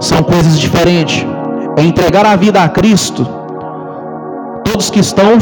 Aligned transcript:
são 0.00 0.22
coisas 0.22 0.58
diferentes. 0.58 1.26
É 1.76 1.82
entregar 1.82 2.26
a 2.26 2.36
vida 2.36 2.62
a 2.62 2.68
Cristo. 2.68 3.26
Todos 4.64 4.90
que 4.90 5.00
estão 5.00 5.38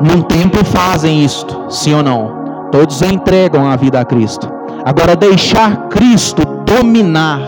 num 0.00 0.22
templo 0.22 0.64
fazem 0.64 1.24
isto, 1.24 1.66
sim 1.70 1.94
ou 1.94 2.02
não? 2.02 2.68
Todos 2.70 3.00
entregam 3.02 3.66
a 3.70 3.76
vida 3.76 4.00
a 4.00 4.04
Cristo. 4.04 4.50
Agora, 4.84 5.16
deixar 5.16 5.88
Cristo 5.88 6.42
dominar, 6.64 7.40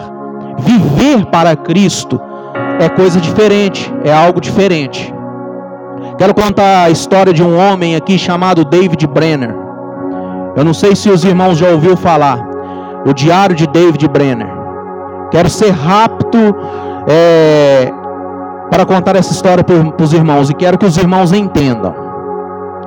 viver 0.58 1.26
para 1.26 1.54
Cristo, 1.54 2.20
é 2.80 2.88
coisa 2.88 3.20
diferente, 3.20 3.92
é 4.04 4.12
algo 4.12 4.40
diferente. 4.40 5.14
Quero 6.16 6.34
contar 6.34 6.84
a 6.84 6.90
história 6.90 7.32
de 7.32 7.42
um 7.42 7.56
homem 7.56 7.94
aqui 7.94 8.18
chamado 8.18 8.64
David 8.64 9.06
Brenner. 9.06 9.54
Eu 10.56 10.64
não 10.64 10.74
sei 10.74 10.96
se 10.96 11.08
os 11.08 11.22
irmãos 11.22 11.58
já 11.58 11.68
ouviram 11.68 11.96
falar. 11.96 12.44
O 13.06 13.12
Diário 13.12 13.54
de 13.54 13.66
David 13.66 14.08
Brenner. 14.08 14.57
Quero 15.30 15.48
ser 15.50 15.70
rápido 15.70 16.56
é, 17.06 17.92
para 18.70 18.84
contar 18.84 19.16
essa 19.16 19.32
história 19.32 19.64
para 19.64 20.04
os 20.04 20.12
irmãos 20.12 20.50
e 20.50 20.54
quero 20.54 20.78
que 20.78 20.86
os 20.86 20.96
irmãos 20.96 21.32
entendam. 21.32 21.94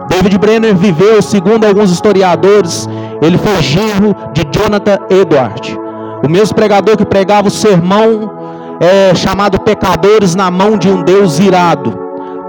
David 0.10 0.38
Brenner 0.38 0.76
viveu, 0.76 1.22
segundo 1.22 1.66
alguns 1.66 1.92
historiadores, 1.92 2.88
ele 3.22 3.38
foi 3.38 3.62
genro 3.62 4.16
de 4.34 4.44
Jonathan 4.52 4.98
Edward, 5.10 5.80
o 6.24 6.30
mesmo 6.30 6.56
pregador 6.56 6.98
que 6.98 7.06
pregava 7.06 7.48
o 7.48 7.52
sermão 7.52 8.32
é, 8.80 9.14
chamado 9.16 9.60
Pecadores 9.62 10.36
na 10.36 10.50
mão 10.50 10.78
de 10.78 10.90
um 10.90 11.04
Deus 11.04 11.40
irado. 11.40 11.98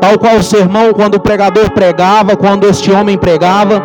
Tal 0.01 0.19
qual 0.19 0.37
o 0.37 0.43
sermão, 0.43 0.93
quando 0.93 1.15
o 1.15 1.21
pregador 1.21 1.71
pregava, 1.71 2.37
quando 2.37 2.67
este 2.67 2.91
homem 2.91 3.17
pregava, 3.17 3.81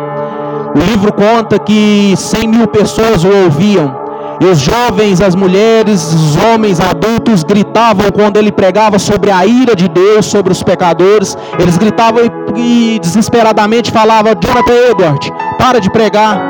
o 0.74 0.78
livro 0.78 1.12
conta 1.12 1.58
que 1.58 2.14
100 2.16 2.48
mil 2.48 2.66
pessoas 2.66 3.22
o 3.22 3.28
ouviam. 3.44 4.07
E 4.40 4.46
os 4.46 4.58
jovens, 4.58 5.20
as 5.20 5.34
mulheres, 5.34 6.12
os 6.12 6.36
homens, 6.36 6.78
adultos 6.80 7.42
gritavam 7.42 8.10
quando 8.12 8.36
ele 8.36 8.52
pregava 8.52 8.98
sobre 8.98 9.30
a 9.30 9.44
ira 9.44 9.74
de 9.74 9.88
Deus 9.88 10.26
sobre 10.26 10.52
os 10.52 10.62
pecadores. 10.62 11.36
Eles 11.58 11.76
gritavam 11.76 12.22
e, 12.54 12.94
e 12.94 12.98
desesperadamente 13.00 13.90
falavam: 13.90 14.32
Jonathan 14.40 14.90
Edward, 14.90 15.32
para 15.58 15.80
de 15.80 15.90
pregar, 15.90 16.40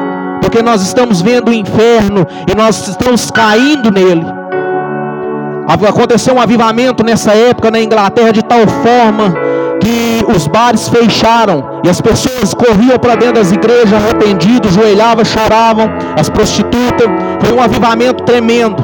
porque 0.43 0.63
nós 0.63 0.83
estamos 0.83 1.23
vendo 1.23 1.49
o 1.51 1.55
inferno 1.55 2.27
e 2.47 2.55
nós 2.55 2.89
estamos 2.89 3.31
caindo 3.31 3.91
nele. 3.91 4.27
Aconteceu 5.89 6.35
um 6.35 6.41
avivamento 6.41 7.05
nessa 7.05 7.33
época 7.33 7.71
na 7.71 7.81
Inglaterra 7.81 8.33
de 8.33 8.43
tal 8.43 8.61
forma 8.61 9.48
os 10.35 10.47
bares 10.47 10.89
fecharam 10.89 11.81
e 11.85 11.89
as 11.89 12.01
pessoas 12.01 12.53
corriam 12.55 12.99
para 12.99 13.15
dentro 13.15 13.35
das 13.37 13.53
igrejas 13.53 13.93
arrependidos, 13.93 14.73
joelhavam, 14.73 15.25
choravam, 15.25 15.89
as 16.19 16.29
prostitutas. 16.29 17.07
Foi 17.41 17.57
um 17.57 17.63
avivamento 17.63 18.25
tremendo. 18.25 18.83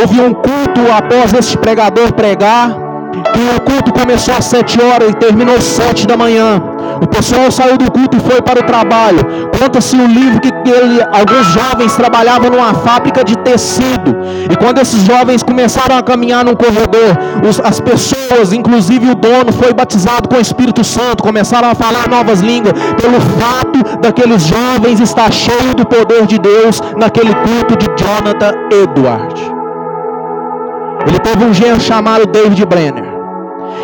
Houve 0.00 0.20
um 0.20 0.34
culto 0.34 0.80
após 0.96 1.32
este 1.32 1.56
pregador 1.56 2.12
pregar. 2.12 2.70
E 3.34 3.56
o 3.56 3.60
culto 3.60 3.92
começou 3.92 4.34
às 4.34 4.44
sete 4.44 4.80
horas 4.80 5.10
e 5.10 5.14
terminou 5.14 5.56
às 5.56 5.64
sete 5.64 6.06
da 6.06 6.16
manhã. 6.16 6.62
O 7.02 7.06
pessoal 7.06 7.50
saiu 7.50 7.76
do 7.76 7.90
culto 7.90 8.16
e 8.16 8.20
foi 8.20 8.40
para 8.42 8.60
o 8.60 8.62
trabalho. 8.62 9.20
Conta-se 9.58 9.96
o 9.96 10.06
livro 10.06 10.40
que 10.40 10.51
alguns 11.10 11.46
jovens 11.46 11.96
trabalhavam 11.96 12.50
numa 12.50 12.74
fábrica 12.74 13.24
de 13.24 13.36
tecido. 13.38 14.16
E 14.50 14.56
quando 14.56 14.78
esses 14.78 15.02
jovens 15.02 15.42
começaram 15.42 15.96
a 15.96 16.02
caminhar 16.02 16.44
num 16.44 16.54
corredor, 16.54 17.16
os, 17.48 17.60
as 17.60 17.80
pessoas, 17.80 18.52
inclusive 18.52 19.10
o 19.10 19.14
dono, 19.14 19.52
foi 19.52 19.72
batizado 19.72 20.28
com 20.28 20.36
o 20.36 20.40
Espírito 20.40 20.84
Santo. 20.84 21.22
Começaram 21.22 21.68
a 21.68 21.74
falar 21.74 22.08
novas 22.08 22.40
línguas. 22.40 22.74
Pelo 23.00 23.20
fato 23.40 23.98
daqueles 24.00 24.42
jovens 24.42 25.00
estar 25.00 25.32
cheio 25.32 25.74
do 25.74 25.86
poder 25.86 26.26
de 26.26 26.38
Deus 26.38 26.80
naquele 26.96 27.34
culto 27.34 27.76
de 27.76 27.86
Jonathan 27.96 28.52
Edward. 28.70 29.52
Ele 31.06 31.18
teve 31.18 31.44
um 31.44 31.52
genro 31.52 31.80
chamado 31.80 32.26
David 32.26 32.64
Brenner. 32.66 33.12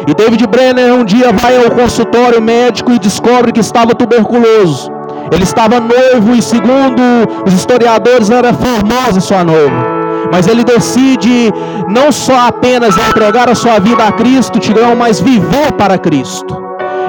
E 0.07 0.15
David 0.15 0.47
Brenner 0.47 0.95
um 0.95 1.05
dia 1.05 1.33
vai 1.33 1.57
ao 1.57 1.71
consultório 1.71 2.41
médico 2.41 2.93
e 2.93 2.99
descobre 2.99 3.53
que 3.53 3.61
estava 3.61 3.95
tuberculoso. 3.95 4.98
Ele 5.31 5.43
estava 5.43 5.81
noivo 5.81 6.35
e, 6.35 6.43
segundo 6.43 7.03
os 7.47 7.53
historiadores, 7.53 8.31
era 8.31 8.53
formosa 8.53 9.21
sua 9.21 9.45
noiva. 9.45 9.99
Mas 10.33 10.47
ele 10.47 10.65
decide 10.65 11.53
não 11.89 12.13
só 12.13 12.49
apenas 12.49 12.97
entregar 12.97 13.49
a 13.49 13.55
sua 13.55 13.79
vida 13.79 14.05
a 14.05 14.13
Cristo, 14.13 14.59
Tigrão, 14.59 14.95
mas 14.97 15.21
viver 15.21 15.73
para 15.73 15.99
Cristo. 15.99 16.57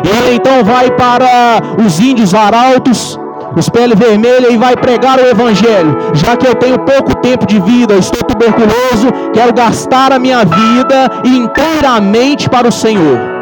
Ele 0.03 0.35
então 0.35 0.63
vai 0.63 0.89
para 0.91 1.61
os 1.85 1.99
índios 1.99 2.33
arautos, 2.33 3.19
os 3.55 3.67
pele 3.67 3.95
vermelha 3.95 4.49
e 4.49 4.57
vai 4.57 4.75
pregar 4.75 5.19
o 5.19 5.27
evangelho. 5.27 5.97
Já 6.13 6.37
que 6.37 6.47
eu 6.47 6.55
tenho 6.55 6.79
pouco 6.79 7.15
tempo 7.17 7.45
de 7.45 7.59
vida, 7.59 7.95
estou 7.95 8.23
tuberculoso, 8.23 9.11
quero 9.33 9.53
gastar 9.53 10.11
a 10.13 10.19
minha 10.19 10.45
vida 10.45 11.11
inteiramente 11.25 12.49
para 12.49 12.67
o 12.67 12.71
Senhor. 12.71 13.38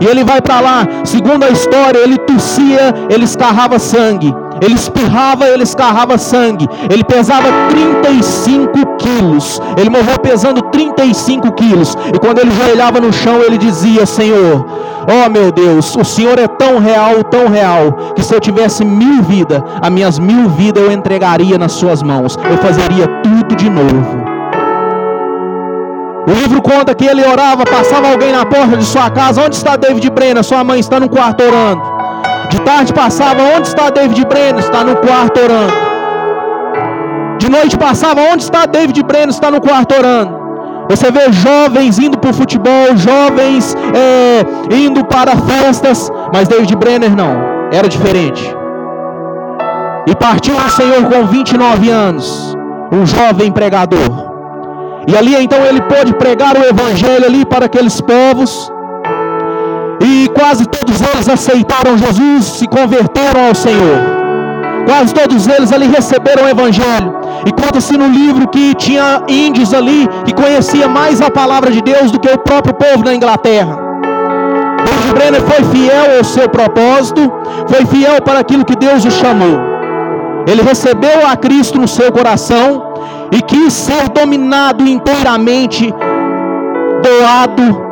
E 0.00 0.06
ele 0.06 0.24
vai 0.24 0.40
para 0.40 0.60
lá, 0.60 0.86
segundo 1.04 1.44
a 1.44 1.50
história, 1.50 1.98
ele 1.98 2.18
tossia, 2.18 2.94
ele 3.10 3.24
escarrava 3.24 3.78
sangue. 3.78 4.34
Ele 4.60 4.74
espirrava, 4.74 5.46
ele 5.46 5.62
escarrava 5.62 6.18
sangue. 6.18 6.68
Ele 6.90 7.04
pesava 7.04 7.48
35 7.70 8.96
quilos. 8.96 9.60
Ele 9.76 9.90
morreu 9.90 10.18
pesando 10.18 10.62
35 10.62 11.52
quilos. 11.52 11.96
E 12.12 12.18
quando 12.18 12.40
ele 12.40 12.50
joelhava 12.50 13.00
no 13.00 13.12
chão, 13.12 13.40
ele 13.42 13.56
dizia: 13.56 14.04
Senhor, 14.04 14.66
oh 15.06 15.30
meu 15.30 15.52
Deus, 15.52 15.94
o 15.96 16.04
Senhor 16.04 16.38
é 16.38 16.48
tão 16.48 16.78
real, 16.78 17.22
tão 17.24 17.48
real, 17.48 17.92
que 18.14 18.22
se 18.22 18.34
eu 18.34 18.40
tivesse 18.40 18.84
mil 18.84 19.22
vidas, 19.22 19.62
as 19.80 19.90
minhas 19.90 20.18
mil 20.18 20.48
vidas 20.48 20.82
eu 20.82 20.92
entregaria 20.92 21.56
nas 21.56 21.72
suas 21.72 22.02
mãos. 22.02 22.36
Eu 22.50 22.58
fazeria 22.58 23.06
tudo 23.22 23.54
de 23.54 23.70
novo. 23.70 24.17
O 26.28 26.32
livro 26.32 26.60
conta 26.60 26.94
que 26.94 27.06
ele 27.06 27.26
orava, 27.26 27.64
passava 27.64 28.10
alguém 28.10 28.32
na 28.32 28.44
porta 28.44 28.76
de 28.76 28.84
sua 28.84 29.08
casa. 29.08 29.42
Onde 29.42 29.56
está 29.56 29.76
David 29.76 30.10
Brenner? 30.10 30.44
Sua 30.44 30.62
mãe 30.62 30.78
está 30.78 31.00
no 31.00 31.08
quarto 31.08 31.42
orando. 31.42 31.80
De 32.50 32.60
tarde 32.60 32.92
passava, 32.92 33.40
onde 33.56 33.68
está 33.68 33.88
David 33.88 34.26
Brenner? 34.26 34.58
Está 34.58 34.84
no 34.84 34.96
quarto 34.96 35.40
orando. 35.40 35.72
De 37.38 37.48
noite 37.48 37.78
passava, 37.78 38.20
onde 38.30 38.42
está 38.42 38.66
David 38.66 39.02
Brenner? 39.04 39.30
Está 39.30 39.50
no 39.50 39.58
quarto 39.58 39.94
orando. 39.94 40.36
Você 40.90 41.10
vê 41.10 41.32
jovens 41.32 41.98
indo 41.98 42.18
para 42.18 42.30
o 42.30 42.34
futebol, 42.34 42.94
jovens 42.94 43.74
é, 43.94 44.74
indo 44.74 45.04
para 45.06 45.34
festas, 45.34 46.10
mas 46.32 46.46
David 46.46 46.76
Brenner 46.76 47.16
não, 47.16 47.70
era 47.72 47.88
diferente. 47.88 48.54
E 50.06 50.14
partiu 50.14 50.54
o 50.56 50.70
Senhor 50.70 51.04
com 51.04 51.26
29 51.26 51.90
anos, 51.90 52.56
um 52.92 53.06
jovem 53.06 53.50
pregador. 53.50 54.27
E 55.10 55.16
ali 55.16 55.34
então 55.42 55.64
ele 55.64 55.80
pôde 55.80 56.12
pregar 56.12 56.54
o 56.54 56.62
evangelho 56.62 57.24
ali 57.24 57.42
para 57.46 57.64
aqueles 57.64 57.98
povos. 57.98 58.70
E 60.02 60.28
quase 60.38 60.66
todos 60.66 61.00
eles 61.00 61.26
aceitaram 61.26 61.96
Jesus, 61.96 62.44
se 62.44 62.68
converteram 62.68 63.46
ao 63.48 63.54
Senhor. 63.54 63.98
Quase 64.86 65.14
todos 65.14 65.46
eles 65.46 65.72
ali 65.72 65.86
receberam 65.86 66.44
o 66.44 66.48
evangelho. 66.48 67.14
E 67.46 67.52
conta-se 67.52 67.96
no 67.96 68.06
livro 68.06 68.48
que 68.48 68.74
tinha 68.74 69.22
índios 69.26 69.72
ali 69.72 70.06
que 70.26 70.34
conhecia 70.34 70.86
mais 70.86 71.22
a 71.22 71.30
palavra 71.30 71.70
de 71.70 71.80
Deus 71.80 72.10
do 72.10 72.20
que 72.20 72.28
o 72.28 72.36
próprio 72.36 72.74
povo 72.74 73.02
da 73.02 73.14
Inglaterra. 73.14 73.78
David 74.84 75.12
Brenner 75.14 75.40
foi 75.40 75.64
fiel 75.72 76.18
ao 76.18 76.24
seu 76.24 76.50
propósito, 76.50 77.32
foi 77.66 77.86
fiel 77.86 78.20
para 78.20 78.40
aquilo 78.40 78.62
que 78.62 78.76
Deus 78.76 79.06
o 79.06 79.10
chamou. 79.10 79.58
Ele 80.46 80.60
recebeu 80.60 81.26
a 81.26 81.34
Cristo 81.34 81.78
no 81.78 81.88
seu 81.88 82.12
coração 82.12 82.87
e 83.30 83.42
quis 83.42 83.72
ser 83.72 84.08
dominado 84.08 84.86
inteiramente, 84.86 85.92
doado, 87.02 87.82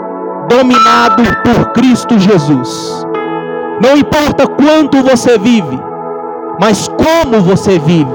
dominado 0.48 1.22
por 1.44 1.72
Cristo 1.72 2.18
Jesus. 2.18 3.06
Não 3.80 3.96
importa 3.96 4.46
quanto 4.46 5.02
você 5.02 5.38
vive, 5.38 5.78
mas 6.58 6.88
como 6.88 7.42
você 7.42 7.78
vive, 7.78 8.14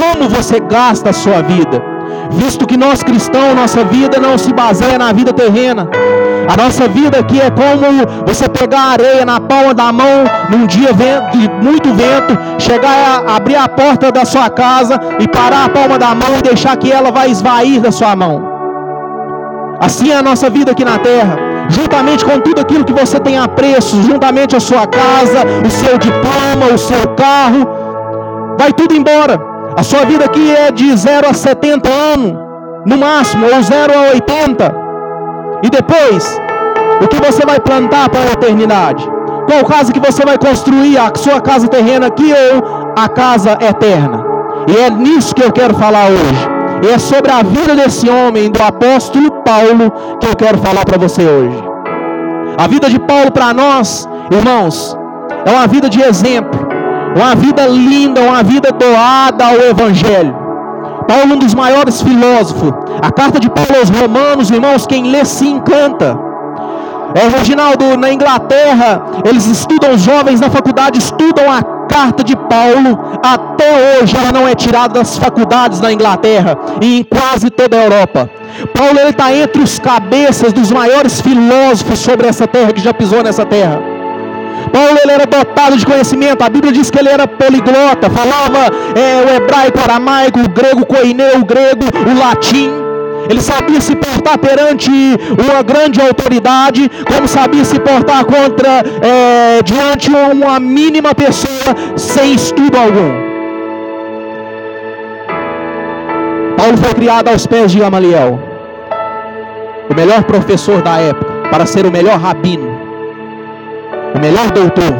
como 0.00 0.28
você 0.28 0.60
gasta 0.60 1.10
a 1.10 1.12
sua 1.12 1.42
vida. 1.42 1.82
Visto 2.30 2.66
que 2.66 2.76
nós 2.76 3.02
cristãos, 3.02 3.54
nossa 3.54 3.84
vida 3.84 4.18
não 4.20 4.38
se 4.38 4.52
baseia 4.52 4.98
na 4.98 5.12
vida 5.12 5.32
terrena, 5.32 5.88
a 6.48 6.56
nossa 6.56 6.88
vida 6.88 7.18
aqui 7.18 7.40
é 7.40 7.50
como 7.50 8.26
você 8.26 8.48
pegar 8.48 8.92
areia 8.92 9.24
na 9.24 9.40
palma 9.40 9.74
da 9.74 9.92
mão 9.92 10.24
num 10.50 10.66
dia 10.66 10.90
de 10.92 11.48
muito 11.64 11.88
vento, 11.94 12.38
chegar 12.58 13.24
a 13.26 13.36
abrir 13.36 13.56
a 13.56 13.68
porta 13.68 14.10
da 14.10 14.24
sua 14.24 14.50
casa 14.50 15.00
e 15.18 15.28
parar 15.28 15.66
a 15.66 15.68
palma 15.68 15.98
da 15.98 16.14
mão 16.14 16.38
e 16.38 16.42
deixar 16.42 16.76
que 16.76 16.90
ela 16.90 17.10
vai 17.10 17.30
esvair 17.30 17.80
da 17.80 17.92
sua 17.92 18.14
mão. 18.16 18.42
Assim 19.80 20.10
é 20.10 20.16
a 20.16 20.22
nossa 20.22 20.48
vida 20.50 20.72
aqui 20.72 20.84
na 20.84 20.98
terra. 20.98 21.36
Juntamente 21.68 22.24
com 22.24 22.38
tudo 22.40 22.60
aquilo 22.60 22.84
que 22.84 22.92
você 22.92 23.18
tem 23.18 23.38
a 23.38 23.48
preço, 23.48 24.02
juntamente 24.02 24.54
a 24.54 24.60
sua 24.60 24.86
casa, 24.86 25.44
o 25.64 25.70
seu 25.70 25.96
diploma, 25.96 26.74
o 26.74 26.78
seu 26.78 27.08
carro, 27.14 27.66
vai 28.58 28.72
tudo 28.72 28.94
embora. 28.94 29.40
A 29.76 29.82
sua 29.82 30.04
vida 30.04 30.24
aqui 30.24 30.54
é 30.54 30.70
de 30.70 30.94
0 30.94 31.28
a 31.30 31.32
70 31.32 31.88
anos, 31.88 32.36
no 32.84 32.98
máximo, 32.98 33.46
ou 33.46 33.62
0 33.62 33.92
a 33.96 34.12
80. 34.12 34.81
E 35.62 35.70
depois, 35.70 36.40
o 37.02 37.08
que 37.08 37.16
você 37.16 37.46
vai 37.46 37.60
plantar 37.60 38.08
para 38.08 38.20
a 38.20 38.32
eternidade? 38.32 39.08
Qual 39.46 39.64
casa 39.64 39.92
que 39.92 40.00
você 40.00 40.24
vai 40.24 40.38
construir? 40.38 40.98
A 40.98 41.12
sua 41.14 41.40
casa 41.40 41.68
terrena 41.68 42.06
aqui 42.06 42.32
ou 42.32 42.92
a 42.96 43.08
casa 43.08 43.52
eterna? 43.60 44.24
E 44.68 44.76
é 44.76 44.90
nisso 44.90 45.34
que 45.34 45.42
eu 45.42 45.52
quero 45.52 45.74
falar 45.74 46.06
hoje. 46.06 46.48
E 46.84 46.88
é 46.88 46.98
sobre 46.98 47.30
a 47.30 47.42
vida 47.42 47.76
desse 47.76 48.08
homem, 48.08 48.50
do 48.50 48.62
apóstolo 48.62 49.30
Paulo, 49.42 49.90
que 50.20 50.26
eu 50.26 50.36
quero 50.36 50.58
falar 50.58 50.84
para 50.84 50.98
você 50.98 51.22
hoje. 51.22 51.62
A 52.58 52.66
vida 52.66 52.90
de 52.90 52.98
Paulo 52.98 53.30
para 53.30 53.54
nós, 53.54 54.08
irmãos, 54.30 54.96
é 55.44 55.50
uma 55.50 55.66
vida 55.66 55.88
de 55.88 56.02
exemplo, 56.02 56.68
uma 57.16 57.34
vida 57.34 57.66
linda, 57.66 58.20
uma 58.20 58.42
vida 58.42 58.70
doada 58.72 59.46
ao 59.46 59.56
Evangelho. 59.56 60.34
Paulo, 61.12 61.34
um 61.34 61.38
dos 61.38 61.52
maiores 61.52 62.00
filósofos, 62.00 62.72
a 63.02 63.12
carta 63.12 63.38
de 63.38 63.50
Paulo 63.50 63.76
aos 63.78 63.90
Romanos, 63.90 64.50
irmãos, 64.50 64.86
quem 64.86 65.10
lê 65.10 65.26
se 65.26 65.46
encanta. 65.46 66.18
É, 67.14 67.28
Reginaldo, 67.28 67.98
na 67.98 68.10
Inglaterra, 68.10 69.02
eles 69.22 69.44
estudam, 69.44 69.92
os 69.92 70.00
jovens 70.00 70.40
na 70.40 70.48
faculdade 70.48 70.98
estudam 70.98 71.52
a 71.52 71.62
carta 71.86 72.24
de 72.24 72.34
Paulo, 72.34 73.18
até 73.22 74.00
hoje 74.00 74.16
ela 74.16 74.32
não 74.32 74.48
é 74.48 74.54
tirada 74.54 74.94
das 74.94 75.18
faculdades 75.18 75.82
na 75.82 75.92
Inglaterra 75.92 76.56
e 76.80 77.00
em 77.00 77.04
quase 77.04 77.50
toda 77.50 77.76
a 77.76 77.84
Europa. 77.84 78.30
Paulo 78.74 78.98
está 79.06 79.34
entre 79.34 79.60
os 79.60 79.78
cabeças 79.78 80.50
dos 80.54 80.70
maiores 80.70 81.20
filósofos 81.20 81.98
sobre 81.98 82.26
essa 82.26 82.46
terra 82.46 82.72
que 82.72 82.80
já 82.80 82.94
pisou 82.94 83.22
nessa 83.22 83.44
terra. 83.44 83.91
Paulo 84.72 84.98
ele 85.02 85.12
era 85.12 85.26
dotado 85.26 85.76
de 85.76 85.84
conhecimento. 85.84 86.42
A 86.42 86.48
Bíblia 86.48 86.72
diz 86.72 86.90
que 86.90 86.98
ele 86.98 87.08
era 87.08 87.26
poliglota, 87.26 88.10
falava 88.10 88.70
é, 88.94 89.24
o 89.24 89.36
hebraico, 89.36 89.78
o 89.78 89.82
aramaico, 89.82 90.40
o 90.40 90.48
grego 90.48 90.86
coineu, 90.86 91.40
o 91.40 91.44
grego, 91.44 91.84
o 92.10 92.18
latim. 92.18 92.70
Ele 93.28 93.40
sabia 93.40 93.80
se 93.80 93.94
portar 93.94 94.36
perante 94.38 94.90
uma 94.90 95.62
grande 95.62 96.00
autoridade, 96.00 96.90
como 97.06 97.28
sabia 97.28 97.64
se 97.64 97.78
portar 97.78 98.24
contra 98.24 98.82
é, 99.00 99.62
diante 99.62 100.10
uma 100.10 100.58
mínima 100.58 101.14
pessoa 101.14 101.74
sem 101.96 102.34
estudo 102.34 102.76
algum. 102.76 103.32
Paulo 106.56 106.76
foi 106.76 106.94
criado 106.94 107.28
aos 107.28 107.46
pés 107.46 107.72
de 107.72 107.78
Gamaliel, 107.78 108.38
o 109.90 109.94
melhor 109.94 110.22
professor 110.24 110.82
da 110.82 110.98
época, 110.98 111.48
para 111.50 111.66
ser 111.66 111.86
o 111.86 111.90
melhor 111.90 112.18
rabino, 112.18 112.71
o 114.14 114.20
melhor 114.20 114.50
doutor. 114.50 114.94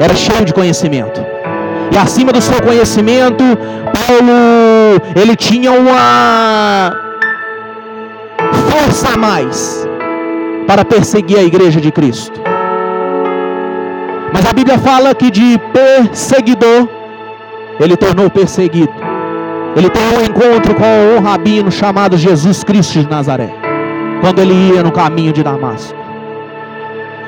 Era 0.00 0.14
cheio 0.14 0.44
de 0.44 0.52
conhecimento. 0.52 1.24
E 1.92 1.96
acima 1.96 2.32
do 2.32 2.40
seu 2.40 2.60
conhecimento, 2.62 3.44
Paulo, 3.94 5.00
ele 5.14 5.36
tinha 5.36 5.72
uma 5.72 6.92
força 8.70 9.14
a 9.14 9.16
mais 9.16 9.88
para 10.66 10.84
perseguir 10.84 11.38
a 11.38 11.42
igreja 11.42 11.80
de 11.80 11.90
Cristo. 11.90 12.40
Mas 14.32 14.44
a 14.44 14.52
Bíblia 14.52 14.78
fala 14.78 15.14
que 15.14 15.30
de 15.30 15.58
perseguidor 15.72 16.88
ele 17.80 17.96
tornou 17.96 18.28
perseguido. 18.28 18.92
Ele 19.76 19.90
teve 19.90 20.16
um 20.16 20.22
encontro 20.22 20.74
com 20.74 21.16
um 21.16 21.20
rabino 21.20 21.70
chamado 21.70 22.16
Jesus 22.16 22.64
Cristo 22.64 23.00
de 23.00 23.08
Nazaré, 23.08 23.50
quando 24.20 24.40
ele 24.40 24.54
ia 24.54 24.82
no 24.82 24.90
caminho 24.90 25.32
de 25.32 25.42
Damasco. 25.42 26.05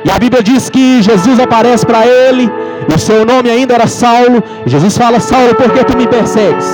E 0.05 0.11
a 0.11 0.19
Bíblia 0.19 0.43
diz 0.43 0.71
que 0.71 1.03
Jesus 1.03 1.39
aparece 1.41 1.85
para 1.85 2.07
ele, 2.07 2.51
e 2.89 2.95
o 2.95 2.99
seu 2.99 3.25
nome 3.25 3.51
ainda 3.51 3.75
era 3.75 3.87
Saulo. 3.87 4.43
Jesus 4.67 4.97
fala: 4.97 5.21
Saulo, 5.21 5.55
por 5.55 5.71
que 5.73 5.85
tu 5.85 5.97
me 5.97 6.07
persegues? 6.07 6.69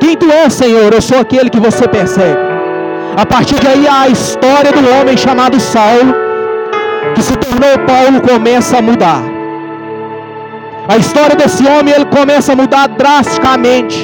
Quem 0.00 0.16
tu 0.16 0.30
és, 0.30 0.52
Senhor? 0.52 0.92
Eu 0.92 1.02
sou 1.02 1.18
aquele 1.18 1.50
que 1.50 1.60
você 1.60 1.86
persegue. 1.88 2.38
A 3.16 3.26
partir 3.26 3.58
daí 3.66 3.86
a 3.88 4.08
história 4.08 4.72
do 4.72 4.82
homem 4.94 5.16
chamado 5.16 5.58
Saulo, 5.58 6.14
que 7.14 7.22
se 7.22 7.36
tornou 7.36 7.74
Paulo, 7.86 8.20
começa 8.20 8.78
a 8.78 8.82
mudar. 8.82 9.22
A 10.88 10.96
história 10.96 11.36
desse 11.36 11.64
homem 11.66 11.94
ele 11.94 12.06
começa 12.06 12.52
a 12.52 12.56
mudar 12.56 12.86
drasticamente. 12.88 13.98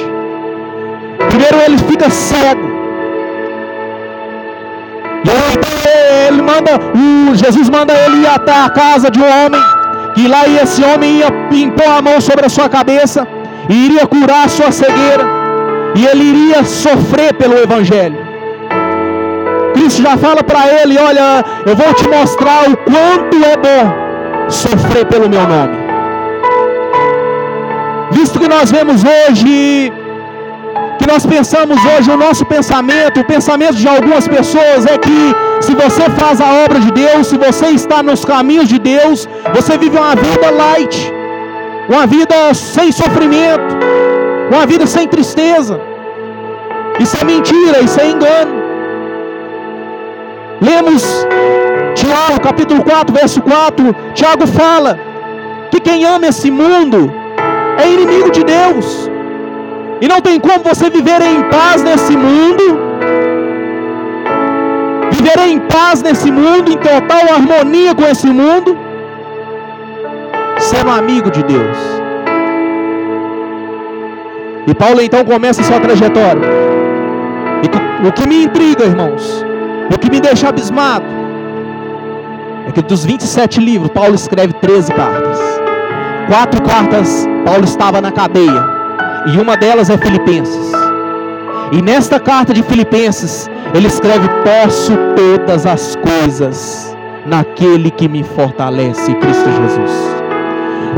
Primeiro 1.30 1.58
ele 1.66 1.78
fica 1.78 2.08
cego. 2.10 2.65
Ele 6.28 6.42
manda, 6.42 6.72
Jesus 7.34 7.68
manda 7.68 7.92
ele 7.92 8.22
ir 8.22 8.26
até 8.26 8.52
a 8.52 8.70
casa 8.70 9.10
de 9.10 9.20
um 9.20 9.24
homem, 9.24 9.60
que 10.14 10.28
lá 10.28 10.46
esse 10.48 10.82
homem 10.82 11.18
ia 11.18 11.28
impor 11.52 11.88
a 11.88 12.02
mão 12.02 12.20
sobre 12.20 12.46
a 12.46 12.48
sua 12.48 12.68
cabeça 12.68 13.26
e 13.68 13.86
iria 13.86 14.06
curar 14.06 14.46
a 14.46 14.48
sua 14.48 14.70
cegueira. 14.72 15.24
E 15.94 16.06
ele 16.06 16.24
iria 16.24 16.64
sofrer 16.64 17.32
pelo 17.34 17.58
evangelho. 17.58 18.18
Cristo 19.72 20.02
já 20.02 20.16
fala 20.16 20.42
para 20.42 20.68
ele: 20.80 20.98
Olha, 20.98 21.44
eu 21.64 21.74
vou 21.74 21.92
te 21.94 22.06
mostrar 22.08 22.68
o 22.68 22.76
quanto 22.76 23.36
é 23.44 23.56
bom 23.56 24.50
sofrer 24.50 25.06
pelo 25.06 25.28
meu 25.28 25.46
nome. 25.46 25.76
Visto 28.10 28.38
que 28.38 28.48
nós 28.48 28.70
vemos 28.70 29.02
hoje, 29.04 29.92
que 31.06 31.12
nós 31.12 31.24
pensamos 31.24 31.78
hoje, 31.84 32.10
o 32.10 32.16
nosso 32.16 32.44
pensamento, 32.44 33.20
o 33.20 33.24
pensamento 33.24 33.76
de 33.76 33.86
algumas 33.86 34.26
pessoas 34.26 34.84
é 34.94 34.98
que 34.98 35.20
se 35.60 35.72
você 35.82 36.04
faz 36.20 36.40
a 36.40 36.48
obra 36.64 36.80
de 36.80 36.90
Deus, 36.90 37.28
se 37.28 37.38
você 37.38 37.66
está 37.80 38.02
nos 38.02 38.24
caminhos 38.24 38.68
de 38.68 38.78
Deus, 38.78 39.28
você 39.54 39.78
vive 39.78 39.96
uma 39.96 40.16
vida 40.16 40.50
light, 40.50 40.96
uma 41.88 42.06
vida 42.08 42.52
sem 42.54 42.90
sofrimento, 42.90 43.72
uma 44.50 44.66
vida 44.66 44.84
sem 44.84 45.06
tristeza. 45.06 45.80
Isso 46.98 47.16
é 47.20 47.24
mentira, 47.24 47.80
isso 47.86 48.00
é 48.00 48.10
engano. 48.10 48.54
Lemos 50.60 51.04
Tiago 51.94 52.40
capítulo 52.42 52.82
4, 52.82 53.14
verso 53.14 53.40
4. 53.42 53.94
Tiago 54.12 54.46
fala 54.48 54.98
que 55.70 55.78
quem 55.78 56.04
ama 56.04 56.26
esse 56.26 56.50
mundo 56.50 57.12
é 57.78 57.88
inimigo 57.88 58.30
de 58.32 58.42
Deus. 58.42 59.15
E 60.00 60.08
não 60.08 60.20
tem 60.20 60.38
como 60.38 60.62
você 60.62 60.90
viver 60.90 61.22
em 61.22 61.42
paz 61.44 61.82
nesse 61.82 62.16
mundo. 62.16 62.64
Viver 65.10 65.38
em 65.48 65.58
paz 65.60 66.02
nesse 66.02 66.30
mundo, 66.30 66.70
em 66.70 66.76
total 66.76 67.34
harmonia 67.34 67.94
com 67.94 68.04
esse 68.04 68.26
mundo, 68.26 68.76
sendo 70.58 70.90
amigo 70.90 71.30
de 71.30 71.42
Deus. 71.42 71.78
E 74.66 74.74
Paulo 74.74 75.00
então 75.00 75.24
começa 75.24 75.62
sua 75.62 75.80
trajetória. 75.80 76.42
E 77.62 78.06
o 78.06 78.12
que 78.12 78.28
me 78.28 78.44
intriga, 78.44 78.84
irmãos, 78.84 79.44
o 79.92 79.98
que 79.98 80.10
me 80.10 80.20
deixa 80.20 80.48
abismado 80.48 81.06
é 82.68 82.72
que 82.72 82.82
dos 82.82 83.04
27 83.04 83.60
livros, 83.60 83.90
Paulo 83.90 84.14
escreve 84.14 84.52
13 84.54 84.92
cartas. 84.92 85.38
Quatro 86.28 86.62
cartas, 86.62 87.26
Paulo 87.44 87.64
estava 87.64 88.00
na 88.00 88.10
cadeia. 88.12 88.75
E 89.26 89.38
uma 89.38 89.56
delas 89.56 89.90
é 89.90 89.98
Filipenses. 89.98 90.72
E 91.72 91.82
nesta 91.82 92.20
carta 92.20 92.54
de 92.54 92.62
Filipenses, 92.62 93.50
ele 93.74 93.88
escreve: 93.88 94.28
Posso 94.44 94.92
todas 95.16 95.66
as 95.66 95.96
coisas 95.96 96.96
naquele 97.26 97.90
que 97.90 98.08
me 98.08 98.22
fortalece, 98.22 99.12
Cristo 99.14 99.50
Jesus. 99.50 100.16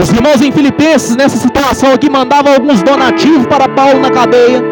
Os 0.01 0.11
irmãos 0.11 0.43
em 0.43 0.53
Filipenses, 0.53 1.17
nessa 1.17 1.39
situação 1.39 1.95
aqui, 1.95 2.11
mandavam 2.11 2.53
alguns 2.53 2.83
donativos 2.83 3.47
para 3.47 3.67
Paulo 3.67 3.99
na 3.99 4.11
cadeia, 4.11 4.63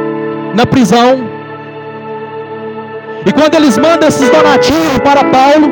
na 0.54 0.66
prisão. 0.66 1.26
E 3.24 3.32
quando 3.32 3.54
eles 3.54 3.78
mandam 3.78 4.06
esses 4.06 4.28
donativos 4.28 4.98
para 5.02 5.24
Paulo, 5.24 5.66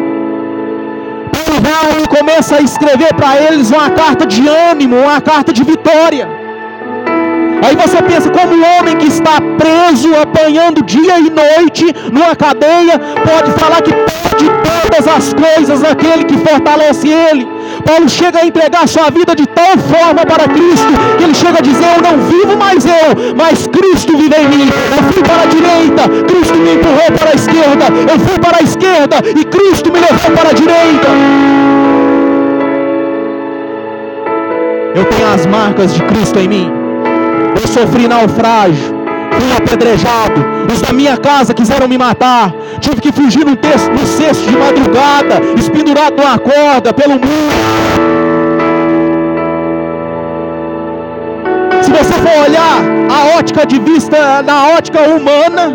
Paulo 1.32 1.60
vai 1.60 2.02
e 2.02 2.08
começa 2.08 2.56
a 2.56 2.60
escrever 2.62 3.12
para 3.14 3.36
eles 3.42 3.70
uma 3.70 3.90
carta 3.90 4.26
de 4.26 4.48
ânimo, 4.48 4.96
uma 4.96 5.20
carta 5.20 5.52
de 5.52 5.62
vitória. 5.62 6.43
Aí 7.62 7.76
você 7.76 8.02
pensa, 8.02 8.30
como 8.30 8.54
um 8.54 8.78
homem 8.78 8.96
que 8.96 9.06
está 9.06 9.40
preso, 9.58 10.14
apanhando 10.16 10.82
dia 10.82 11.18
e 11.18 11.30
noite 11.30 11.86
numa 12.12 12.34
cadeia, 12.36 12.98
pode 12.98 13.52
falar 13.52 13.80
que 13.82 13.92
pode 13.92 14.46
todas 14.94 15.08
as 15.08 15.34
coisas 15.34 15.80
naquele 15.80 16.24
que 16.24 16.36
fortalece 16.38 17.08
ele. 17.08 17.46
Paulo 17.84 18.08
chega 18.08 18.40
a 18.40 18.46
entregar 18.46 18.88
sua 18.88 19.10
vida 19.10 19.34
de 19.34 19.46
tal 19.46 19.76
forma 19.78 20.24
para 20.24 20.48
Cristo, 20.48 20.92
que 21.18 21.24
ele 21.24 21.34
chega 21.34 21.58
a 21.58 21.62
dizer: 21.62 21.86
Eu 21.96 22.02
não 22.02 22.18
vivo 22.26 22.56
mais 22.56 22.84
eu, 22.84 23.34
mas 23.36 23.66
Cristo 23.66 24.16
vive 24.16 24.34
em 24.36 24.48
mim. 24.48 24.68
Eu 24.96 25.12
fui 25.12 25.22
para 25.22 25.42
a 25.42 25.46
direita, 25.46 26.24
Cristo 26.26 26.54
me 26.54 26.74
empurrou 26.74 27.12
para 27.18 27.30
a 27.30 27.34
esquerda. 27.34 27.84
Eu 28.12 28.20
fui 28.20 28.38
para 28.38 28.58
a 28.58 28.62
esquerda 28.62 29.16
e 29.28 29.44
Cristo 29.44 29.92
me 29.92 30.00
levou 30.00 30.30
para 30.30 30.50
a 30.50 30.52
direita. 30.52 31.08
Eu 34.94 35.04
tenho 35.06 35.34
as 35.34 35.46
marcas 35.46 35.94
de 35.94 36.02
Cristo 36.04 36.38
em 36.38 36.48
mim. 36.48 36.83
Eu 37.60 37.68
sofri 37.68 38.08
naufrágio 38.08 39.04
fui 39.44 39.52
apedrejado. 39.56 40.44
Os 40.72 40.80
da 40.80 40.92
minha 40.92 41.16
casa 41.16 41.54
quiseram 41.54 41.88
me 41.88 41.98
matar. 41.98 42.52
Tive 42.80 43.00
que 43.00 43.12
fugir 43.12 43.44
no, 43.44 43.56
texto, 43.56 43.90
cesto 44.06 44.50
de 44.50 44.56
madrugada, 44.56 45.40
espendurado 45.56 46.16
numa 46.16 46.38
corda 46.38 46.92
pelo 46.92 47.14
mundo. 47.14 47.54
Se 51.82 51.90
você 51.90 52.14
for 52.24 52.36
olhar 52.48 52.76
a 53.10 53.38
ótica 53.38 53.66
de 53.66 53.78
vista, 53.78 54.42
na 54.42 54.68
ótica 54.68 55.00
humana, 55.02 55.72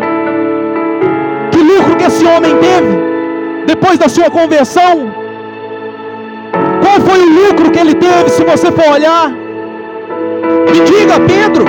que 1.50 1.58
lucro 1.58 1.96
que 1.96 2.04
esse 2.04 2.24
homem 2.24 2.56
teve 2.56 2.98
depois 3.66 3.98
da 3.98 4.08
sua 4.08 4.30
conversão? 4.30 5.14
Qual 6.82 7.00
foi 7.08 7.20
o 7.20 7.30
lucro 7.40 7.70
que 7.70 7.78
ele 7.78 7.94
teve, 7.94 8.28
se 8.30 8.42
você 8.44 8.72
for 8.72 8.92
olhar? 8.92 9.39
Me 10.72 10.80
diga, 10.80 11.20
Pedro. 11.20 11.64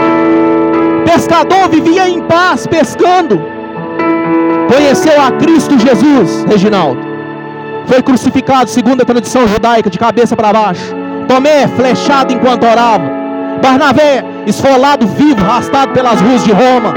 pescador, 1.05 1.69
vivia 1.69 2.07
em 2.07 2.21
paz 2.21 2.65
pescando. 2.67 3.41
Conheceu 4.73 5.19
a 5.21 5.31
Cristo 5.31 5.77
Jesus, 5.77 6.45
Reginaldo. 6.47 7.01
Foi 7.87 8.01
crucificado, 8.01 8.69
segundo 8.69 9.01
a 9.01 9.05
tradição 9.05 9.47
judaica, 9.47 9.89
de 9.89 9.99
cabeça 9.99 10.35
para 10.35 10.53
baixo. 10.53 10.95
Tomé, 11.27 11.67
flechado 11.67 12.31
enquanto 12.31 12.65
orava. 12.65 13.03
Barnabé, 13.61 14.23
esfolado 14.45 15.07
vivo, 15.07 15.41
arrastado 15.41 15.91
pelas 15.91 16.19
ruas 16.21 16.43
de 16.43 16.51
Roma. 16.51 16.93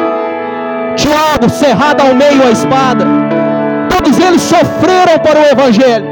Tiago, 0.97 1.49
cerrado 1.51 2.03
ao 2.03 2.15
meio 2.15 2.47
a 2.47 2.51
espada. 2.51 3.05
Todos 3.89 4.19
eles 4.19 4.43
sofreram 4.43 5.19
para 5.23 5.41
o 5.41 5.45
Evangelho. 5.45 6.07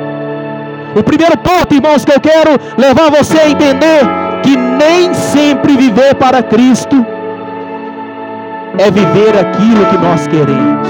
O 0.96 1.02
primeiro 1.02 1.38
ponto, 1.38 1.74
irmãos, 1.74 2.04
que 2.04 2.12
eu 2.12 2.20
quero 2.20 2.58
levar 2.76 3.10
você 3.10 3.38
a 3.38 3.48
entender 3.48 4.21
que 4.42 4.56
nem 4.56 5.14
sempre 5.14 5.76
viver 5.76 6.14
para 6.14 6.42
Cristo 6.42 7.04
é 8.78 8.90
viver 8.90 9.38
aquilo 9.38 9.86
que 9.86 9.98
nós 9.98 10.26
queremos. 10.26 10.88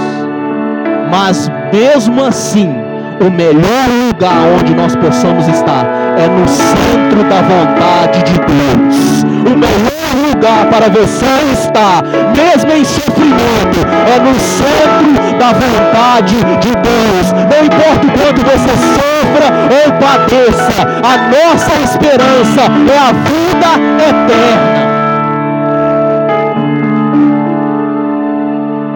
Mas 1.10 1.50
mesmo 1.72 2.24
assim, 2.24 2.74
o 3.20 3.30
melhor 3.30 3.86
lugar 4.06 4.38
onde 4.58 4.74
nós 4.74 4.96
possamos 4.96 5.46
estar 5.48 5.84
é 6.16 6.26
no 6.28 6.48
centro 6.48 7.22
da 7.28 7.42
vontade 7.42 8.22
de 8.22 8.38
Deus. 8.38 9.22
O 9.22 9.56
melhor 9.56 9.92
lugar 10.28 10.66
para 10.70 10.88
você 10.88 11.26
estar, 11.52 12.02
mesmo 12.36 12.72
em 12.72 12.84
sofrimento, 12.84 13.80
é 14.06 14.18
no 14.18 14.34
centro 14.40 15.38
da 15.38 15.52
vontade 15.52 16.36
de 16.36 16.70
Deus. 16.70 17.32
Não 17.32 17.66
importa 17.66 18.06
o 18.06 18.10
quanto 18.10 18.40
você 18.42 19.11
sofra 19.22 19.48
ou 19.70 19.92
padeça, 19.98 20.82
a 21.02 21.14
nossa 21.30 21.80
esperança 21.82 22.62
é 22.90 22.98
a 22.98 23.12
vida 23.12 23.70
eterna. 24.08 24.82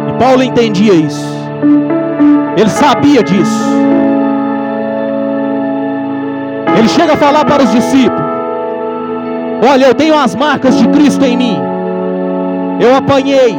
E 0.08 0.12
Paulo 0.18 0.42
entendia 0.42 0.94
isso. 0.94 1.36
Ele 2.56 2.70
sabia 2.70 3.22
disso. 3.22 3.76
Ele 6.76 6.88
chega 6.88 7.14
a 7.14 7.16
falar 7.16 7.44
para 7.44 7.62
os 7.62 7.70
discípulos: 7.70 8.26
Olha, 9.70 9.86
eu 9.86 9.94
tenho 9.94 10.18
as 10.18 10.34
marcas 10.34 10.76
de 10.76 10.86
Cristo 10.88 11.24
em 11.24 11.36
mim. 11.36 11.58
Eu 12.80 12.94
apanhei. 12.96 13.56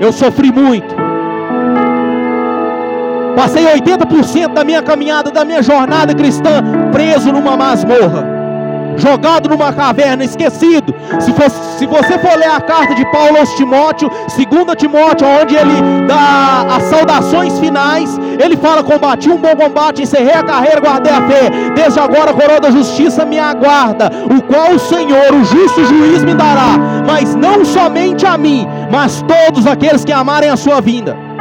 Eu 0.00 0.12
sofri 0.12 0.50
muito. 0.50 1.01
Passei 3.36 3.64
80% 3.64 4.52
da 4.52 4.64
minha 4.64 4.82
caminhada, 4.82 5.30
da 5.30 5.44
minha 5.44 5.62
jornada 5.62 6.14
cristã, 6.14 6.62
preso 6.92 7.32
numa 7.32 7.56
masmorra 7.56 8.42
jogado 8.96 9.48
numa 9.48 9.72
caverna, 9.72 10.24
esquecido. 10.24 10.94
Se, 11.20 11.32
for, 11.32 11.50
se 11.50 11.86
você 11.86 12.18
for 12.18 12.36
ler 12.38 12.50
a 12.50 12.60
carta 12.60 12.94
de 12.94 13.04
Paulo 13.10 13.38
aos 13.38 13.50
Timóteo, 13.54 14.08
2 14.08 14.76
Timóteo, 14.76 15.26
onde 15.26 15.54
ele 15.54 16.06
dá 16.06 16.66
as 16.76 16.84
saudações 16.84 17.58
finais, 17.58 18.18
ele 18.38 18.56
fala: 18.56 18.82
Combati 18.82 19.30
um 19.30 19.36
bom 19.36 19.54
combate, 19.56 20.02
encerrei 20.02 20.34
a 20.34 20.42
carreira, 20.42 20.80
guardei 20.80 21.12
a 21.12 21.22
fé. 21.22 21.50
Desde 21.74 22.00
agora 22.00 22.30
a 22.30 22.34
coroa 22.34 22.60
da 22.60 22.70
justiça 22.70 23.24
me 23.24 23.38
aguarda, 23.38 24.10
o 24.30 24.42
qual 24.42 24.72
o 24.72 24.78
Senhor, 24.78 25.32
o 25.34 25.44
justo 25.44 25.84
juiz, 25.84 26.24
me 26.24 26.34
dará, 26.34 26.78
mas 27.06 27.34
não 27.34 27.64
somente 27.64 28.26
a 28.26 28.36
mim, 28.36 28.66
mas 28.90 29.22
todos 29.22 29.66
aqueles 29.66 30.04
que 30.04 30.12
amarem 30.12 30.50
a 30.50 30.56
sua 30.56 30.80
vinda. 30.80 31.31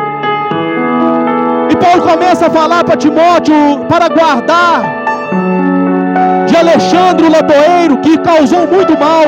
Paulo 1.82 2.04
começa 2.04 2.48
a 2.48 2.50
falar 2.50 2.84
para 2.84 2.96
Timóteo 2.96 3.86
para 3.90 4.08
guardar 4.08 5.02
de 6.48 6.56
Alexandre 6.56 7.26
o 7.26 7.32
Latoeiro, 7.32 7.98
que 7.98 8.18
causou 8.20 8.68
muito 8.68 8.98
mal. 9.00 9.24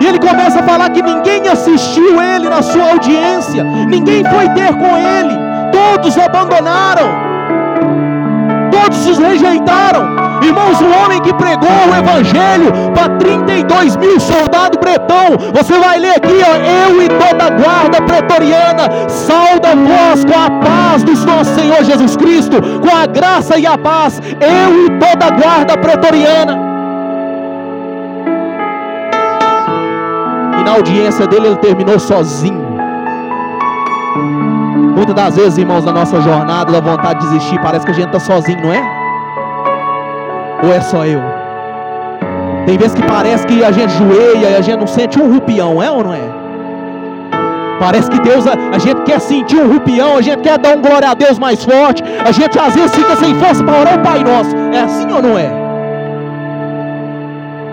E 0.00 0.06
ele 0.06 0.18
começa 0.18 0.60
a 0.60 0.62
falar 0.62 0.90
que 0.90 1.00
ninguém 1.00 1.48
assistiu 1.48 2.20
ele 2.20 2.48
na 2.48 2.60
sua 2.60 2.90
audiência, 2.90 3.62
ninguém 3.64 4.24
foi 4.24 4.48
ter 4.50 4.74
com 4.74 4.96
ele, 4.96 5.34
todos 5.72 6.16
o 6.16 6.20
abandonaram, 6.20 7.25
todos 8.86 9.06
os 9.06 9.18
rejeitaram. 9.18 10.16
Irmãos, 10.42 10.80
um 10.80 11.04
homem 11.04 11.20
que 11.20 11.34
pregou 11.34 11.68
o 11.68 11.96
Evangelho 11.96 12.72
para 12.94 13.08
32 13.16 13.96
mil 13.96 14.20
soldados 14.20 14.78
bretão, 14.78 15.36
você 15.52 15.76
vai 15.78 15.98
ler 15.98 16.16
aqui, 16.16 16.34
ó, 16.44 16.56
eu 16.56 17.02
e 17.02 17.08
toda 17.08 17.44
a 17.44 17.50
guarda 17.50 18.00
pretoriana, 18.02 19.08
salda 19.08 19.74
vós 19.74 20.24
com 20.24 20.38
a 20.38 20.50
paz 20.60 21.02
do 21.02 21.12
nosso 21.26 21.54
Senhor 21.54 21.82
Jesus 21.82 22.16
Cristo, 22.16 22.56
com 22.80 22.94
a 22.94 23.06
graça 23.06 23.58
e 23.58 23.66
a 23.66 23.76
paz, 23.76 24.20
eu 24.40 24.86
e 24.86 24.90
toda 25.00 25.26
a 25.26 25.30
guarda 25.30 25.76
pretoriana. 25.76 26.56
E 30.60 30.64
na 30.64 30.72
audiência 30.72 31.26
dele, 31.26 31.48
ele 31.48 31.56
terminou 31.56 31.98
sozinho. 31.98 32.65
Muitas 34.96 35.14
das 35.14 35.36
vezes, 35.36 35.58
irmãos, 35.58 35.84
na 35.84 35.92
nossa 35.92 36.22
jornada, 36.22 36.72
da 36.72 36.80
vontade 36.80 37.20
de 37.20 37.26
desistir, 37.26 37.60
parece 37.60 37.84
que 37.84 37.92
a 37.92 37.94
gente 37.94 38.06
está 38.06 38.18
sozinho, 38.18 38.62
não 38.62 38.72
é? 38.72 38.82
Ou 40.64 40.72
é 40.72 40.80
só 40.80 41.04
eu? 41.04 41.20
Tem 42.64 42.78
vezes 42.78 42.94
que 42.94 43.02
parece 43.02 43.46
que 43.46 43.62
a 43.62 43.70
gente 43.70 43.92
joelha 43.92 44.48
e 44.52 44.56
a 44.56 44.62
gente 44.62 44.78
não 44.78 44.86
sente 44.86 45.20
um 45.20 45.30
rupião, 45.30 45.82
é 45.82 45.90
ou 45.90 46.02
não 46.02 46.14
é? 46.14 46.22
Parece 47.78 48.10
que 48.10 48.18
Deus, 48.20 48.46
a, 48.46 48.78
gente 48.78 49.02
quer 49.02 49.20
sentir 49.20 49.56
um 49.56 49.70
rupião, 49.70 50.16
a 50.16 50.22
gente 50.22 50.40
quer 50.40 50.58
dar 50.58 50.74
um 50.74 50.80
glória 50.80 51.10
a 51.10 51.14
Deus 51.14 51.38
mais 51.38 51.62
forte, 51.62 52.02
a 52.02 52.32
gente 52.32 52.58
às 52.58 52.74
vezes 52.74 52.96
fica 52.96 53.16
sem 53.16 53.34
força 53.34 53.62
para 53.62 53.78
orar 53.78 53.98
o 53.98 54.02
Pai 54.02 54.24
Nosso. 54.24 54.56
É 54.72 54.80
assim 54.80 55.12
ou 55.12 55.20
não 55.20 55.38
é? 55.38 55.52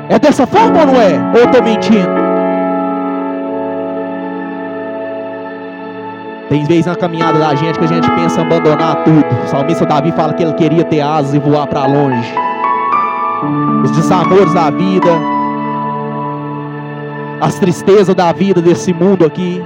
É 0.10 0.20
dessa 0.20 0.46
forma 0.46 0.82
ou 0.82 0.88
não 0.88 1.02
é? 1.02 1.14
Ou 1.34 1.40
eu 1.40 1.46
estou 1.46 1.64
mentindo? 1.64 2.23
Tem 6.54 6.64
vezes 6.66 6.86
na 6.86 6.96
caminhada 6.96 7.40
da 7.40 7.56
gente 7.56 7.80
que 7.80 7.86
a 7.86 7.88
gente 7.88 8.08
pensa 8.12 8.40
em 8.40 8.46
abandonar 8.46 9.04
tudo. 9.04 9.26
O 9.44 9.48
salmista 9.48 9.88
Davi 9.88 10.12
fala 10.12 10.34
que 10.34 10.44
ele 10.44 10.54
queria 10.54 10.84
ter 10.84 11.02
asas 11.02 11.34
e 11.34 11.40
voar 11.40 11.66
para 11.66 11.88
longe 11.88 12.32
os 13.84 13.90
desamores 13.90 14.54
da 14.54 14.70
vida, 14.70 15.10
as 17.42 17.56
tristezas 17.56 18.14
da 18.14 18.32
vida 18.32 18.62
desse 18.62 18.94
mundo 18.94 19.26
aqui, 19.26 19.64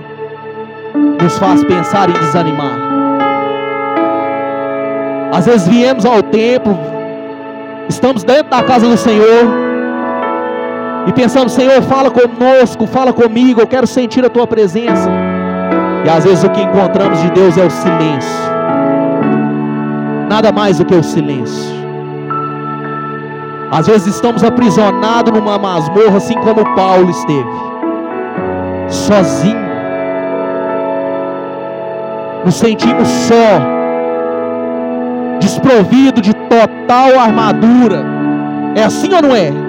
nos 1.21 1.37
faz 1.37 1.61
pensar 1.65 2.09
em 2.09 2.13
desanimar. 2.13 2.79
Às 5.33 5.45
vezes 5.45 5.67
viemos 5.67 6.05
ao 6.05 6.23
templo, 6.23 6.79
estamos 7.89 8.23
dentro 8.23 8.49
da 8.49 8.63
casa 8.63 8.87
do 8.87 8.95
Senhor, 8.95 9.45
e 11.05 11.11
pensamos, 11.11 11.51
Senhor, 11.51 11.81
fala 11.83 12.09
conosco, 12.09 12.87
fala 12.87 13.11
comigo, 13.11 13.59
eu 13.59 13.67
quero 13.67 13.85
sentir 13.85 14.25
a 14.25 14.29
tua 14.29 14.47
presença. 14.47 15.09
E 16.07 16.09
às 16.09 16.23
vezes 16.23 16.41
o 16.41 16.49
que 16.49 16.61
encontramos 16.61 17.21
de 17.21 17.29
Deus 17.31 17.57
é 17.57 17.65
o 17.65 17.69
silêncio. 17.69 18.31
Nada 20.29 20.53
mais 20.53 20.77
do 20.77 20.85
que 20.85 20.95
o 20.95 21.03
silêncio. 21.03 21.75
Às 23.69 23.87
vezes 23.87 24.15
estamos 24.15 24.41
aprisionados 24.41 25.33
numa 25.33 25.57
masmorra, 25.57 26.15
assim 26.15 26.35
como 26.35 26.63
Paulo 26.77 27.09
esteve, 27.09 27.49
sozinho. 28.87 29.67
Nos 32.45 32.55
sentimos 32.55 33.09
só, 33.09 33.59
desprovido 35.41 36.21
de 36.21 36.33
total 36.33 37.19
armadura. 37.19 38.05
É 38.75 38.85
assim 38.85 39.13
ou 39.13 39.21
não 39.23 39.35
é? 39.35 39.66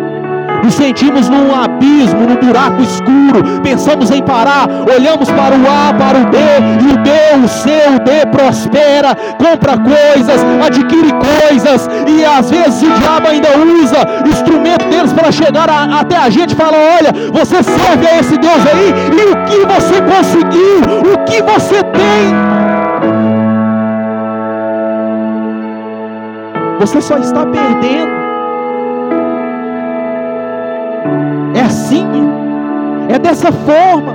Nos 0.63 0.75
sentimos 0.75 1.29
num 1.29 1.55
abismo, 1.55 2.21
num 2.21 2.37
buraco 2.37 2.83
escuro, 2.83 3.61
pensamos 3.63 4.11
em 4.11 4.23
parar, 4.23 4.69
olhamos 4.95 5.31
para 5.31 5.55
o 5.55 5.63
A, 5.67 5.95
para 5.95 6.19
o 6.19 6.27
B, 6.27 6.39
e 6.83 6.93
o 6.93 6.99
B, 6.99 7.11
o 7.45 7.49
C, 7.49 7.71
o 7.95 7.99
D 8.01 8.27
prospera, 8.27 9.15
compra 9.39 9.77
coisas, 9.79 10.41
adquire 10.65 11.13
coisas, 11.13 11.89
e 12.07 12.25
às 12.25 12.51
vezes 12.51 12.83
o 12.83 12.91
diabo 12.93 13.29
ainda 13.29 13.49
usa 13.83 13.99
instrumento 14.29 14.87
deles 14.89 15.13
para 15.13 15.31
chegar 15.33 15.69
a, 15.71 16.01
até 16.01 16.17
a 16.17 16.31
gente 16.31 16.53
e 16.53 16.57
fala: 16.57 16.77
olha, 16.77 17.13
você 17.33 17.63
serve 17.63 18.07
a 18.07 18.19
esse 18.19 18.37
Deus 18.37 18.63
aí, 18.67 18.95
e 19.13 19.33
o 19.33 19.45
que 19.45 19.67
você 19.67 20.01
conseguiu, 20.03 21.15
o 21.15 21.25
que 21.25 21.43
você 21.43 21.83
tem. 21.83 22.69
Você 26.81 27.01
só 27.01 27.19
está 27.19 27.45
perdendo. 27.45 28.28
Assim, 31.89 32.05
é 33.09 33.19
dessa 33.19 33.51
forma. 33.51 34.15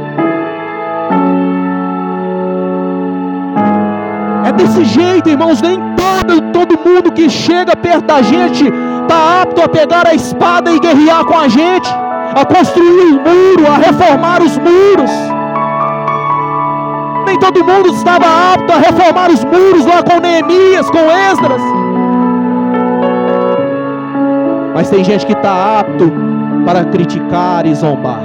É 4.46 4.52
desse 4.52 4.86
jeito, 4.86 5.30
irmãos. 5.30 5.62
Nem 5.62 5.80
todo, 5.96 6.42
todo 6.52 6.80
mundo 6.80 7.12
que 7.12 7.30
chega 7.30 7.76
perto 7.76 8.06
da 8.06 8.22
gente 8.22 8.66
está 9.02 9.42
apto 9.42 9.62
a 9.62 9.68
pegar 9.68 10.08
a 10.08 10.14
espada 10.14 10.72
e 10.72 10.80
guerrear 10.80 11.26
com 11.26 11.38
a 11.38 11.48
gente, 11.48 11.90
a 12.36 12.46
construir 12.46 13.02
o 13.02 13.22
muro, 13.22 13.72
a 13.72 13.78
reformar 13.78 14.42
os 14.42 14.58
muros. 14.58 15.12
Nem 17.26 17.40
todo 17.40 17.64
mundo 17.64 17.90
estava 17.90 18.54
apto 18.54 18.72
a 18.72 18.78
reformar 18.78 19.32
os 19.32 19.44
muros 19.44 19.86
lá 19.86 20.04
com 20.04 20.20
Neemias, 20.20 20.90
com 20.92 21.00
Esdras. 21.00 21.62
Mas 24.76 24.90
tem 24.90 25.04
gente 25.04 25.26
que 25.26 25.34
está 25.34 25.80
apto 25.80 26.33
para 26.66 26.86
criticar 26.86 27.66
e 27.66 27.74
zombar. 27.76 28.22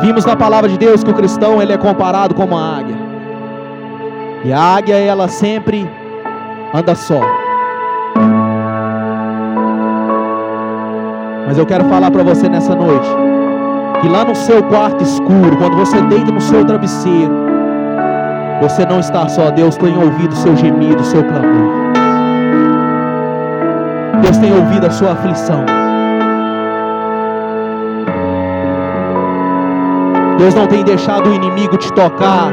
Vimos 0.00 0.24
na 0.24 0.34
palavra 0.34 0.68
de 0.68 0.76
Deus 0.76 1.04
que 1.04 1.10
o 1.10 1.14
cristão 1.14 1.62
ele 1.62 1.72
é 1.72 1.78
comparado 1.78 2.34
como 2.34 2.56
uma 2.56 2.78
águia. 2.78 2.96
E 4.44 4.52
a 4.52 4.60
águia 4.60 4.96
ela 4.96 5.28
sempre 5.28 5.88
anda 6.74 6.94
só. 6.94 7.20
Mas 11.46 11.56
eu 11.58 11.66
quero 11.66 11.84
falar 11.84 12.10
para 12.10 12.22
você 12.22 12.48
nessa 12.48 12.74
noite 12.74 13.08
que 14.00 14.08
lá 14.08 14.24
no 14.24 14.34
seu 14.34 14.62
quarto 14.64 15.04
escuro, 15.04 15.56
quando 15.56 15.76
você 15.76 16.00
deita 16.02 16.32
no 16.32 16.40
seu 16.40 16.64
travesseiro, 16.64 17.32
você 18.60 18.84
não 18.84 18.98
está 18.98 19.28
só. 19.28 19.50
Deus 19.50 19.76
tem 19.76 19.96
ouvido 19.96 20.32
o 20.32 20.36
seu 20.36 20.56
gemido, 20.56 21.00
o 21.00 21.04
seu 21.04 21.22
clamor. 21.22 21.81
Deus 24.22 24.38
tem 24.38 24.52
ouvido 24.54 24.86
a 24.86 24.90
sua 24.90 25.12
aflição. 25.12 25.64
Deus 30.38 30.54
não 30.54 30.66
tem 30.66 30.84
deixado 30.84 31.28
o 31.28 31.34
inimigo 31.34 31.76
te 31.76 31.92
tocar 31.92 32.52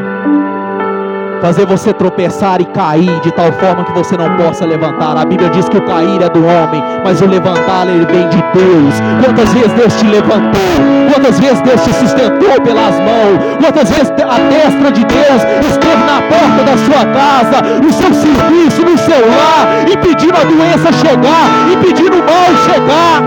fazer 1.42 1.66
você 1.66 1.94
tropeçar 1.94 2.62
e 2.62 2.66
cair 2.66 3.20
de 3.22 3.32
tal 3.32 3.52
forma 3.54 3.84
que 3.84 3.92
você 3.94 4.18
não 4.18 4.36
possa 4.36 4.66
levantar. 4.66 5.18
A 5.18 5.26
Bíblia 5.26 5.50
diz 5.50 5.68
que 5.68 5.78
o 5.78 5.86
cair 5.86 6.22
é 6.22 6.30
do 6.30 6.46
homem, 6.46 6.84
mas 7.04 7.22
o 7.22 7.26
levantar 7.26 7.88
ele 7.88 8.06
vem 8.06 8.28
de 8.30 8.42
Deus. 8.54 8.96
Quantas 9.24 9.54
vezes 9.54 9.72
Deus 9.74 9.94
te 9.96 10.06
levantou? 10.06 11.00
Quantas 11.14 11.40
vezes 11.40 11.62
Deus 11.62 11.82
te 11.82 11.94
sustentou 11.94 12.62
pelas 12.62 12.96
mãos? 13.00 13.40
Quantas 13.60 13.90
vezes 13.90 14.10
a 14.12 14.40
destra 14.50 14.92
de 14.92 15.06
Deus 15.06 15.42
esteve 15.68 16.04
na 16.04 16.22
porta 16.22 16.64
da 16.66 16.78
sua 16.78 17.06
casa, 17.14 17.80
no 17.82 17.92
seu 17.92 18.14
serviço, 18.14 18.82
no 18.84 18.98
seu 18.98 19.20
lar, 19.20 19.90
impedindo 19.90 20.36
a 20.36 20.44
doença 20.44 20.92
chegar, 20.94 21.72
impedindo 21.72 22.18
o 22.18 22.24
mal 22.24 22.50
chegar? 22.66 23.22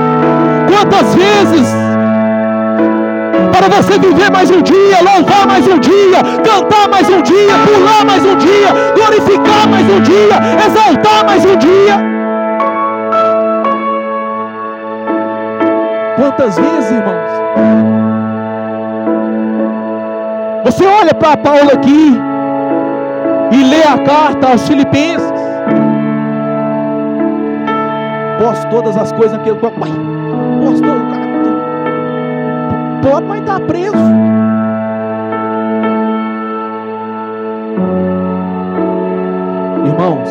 Quantas 0.68 1.14
vezes 1.14 1.81
para 3.52 3.68
você 3.68 3.98
viver 3.98 4.30
mais 4.32 4.50
um 4.50 4.62
dia, 4.62 4.96
louvar 5.02 5.46
mais 5.46 5.68
um 5.68 5.78
dia, 5.78 6.22
cantar 6.42 6.88
mais 6.88 7.08
um 7.08 7.20
dia, 7.20 7.52
pular 7.66 8.04
mais 8.04 8.24
um 8.24 8.36
dia, 8.36 8.72
glorificar 8.94 9.68
mais 9.68 9.86
um 9.88 10.00
dia, 10.00 10.36
exaltar 10.66 11.24
mais 11.26 11.44
um 11.44 11.56
dia. 11.56 12.12
Quantas 16.16 16.56
vezes, 16.56 16.90
irmãos? 16.90 17.32
Você 20.64 20.86
olha 20.86 21.14
para 21.14 21.36
Paulo 21.36 21.70
aqui 21.74 22.18
e 23.52 23.64
lê 23.64 23.82
a 23.82 23.98
carta 23.98 24.48
aos 24.52 24.66
Filipenses. 24.66 25.32
Posso 28.42 28.66
todas 28.68 28.96
as 28.96 29.12
coisas 29.12 29.36
naquele. 29.36 29.56
Posso 29.56 30.82
todas 30.82 31.01
pode, 33.02 33.26
mas 33.26 33.40
está 33.40 33.60
preso. 33.60 33.96
Irmãos, 39.84 40.30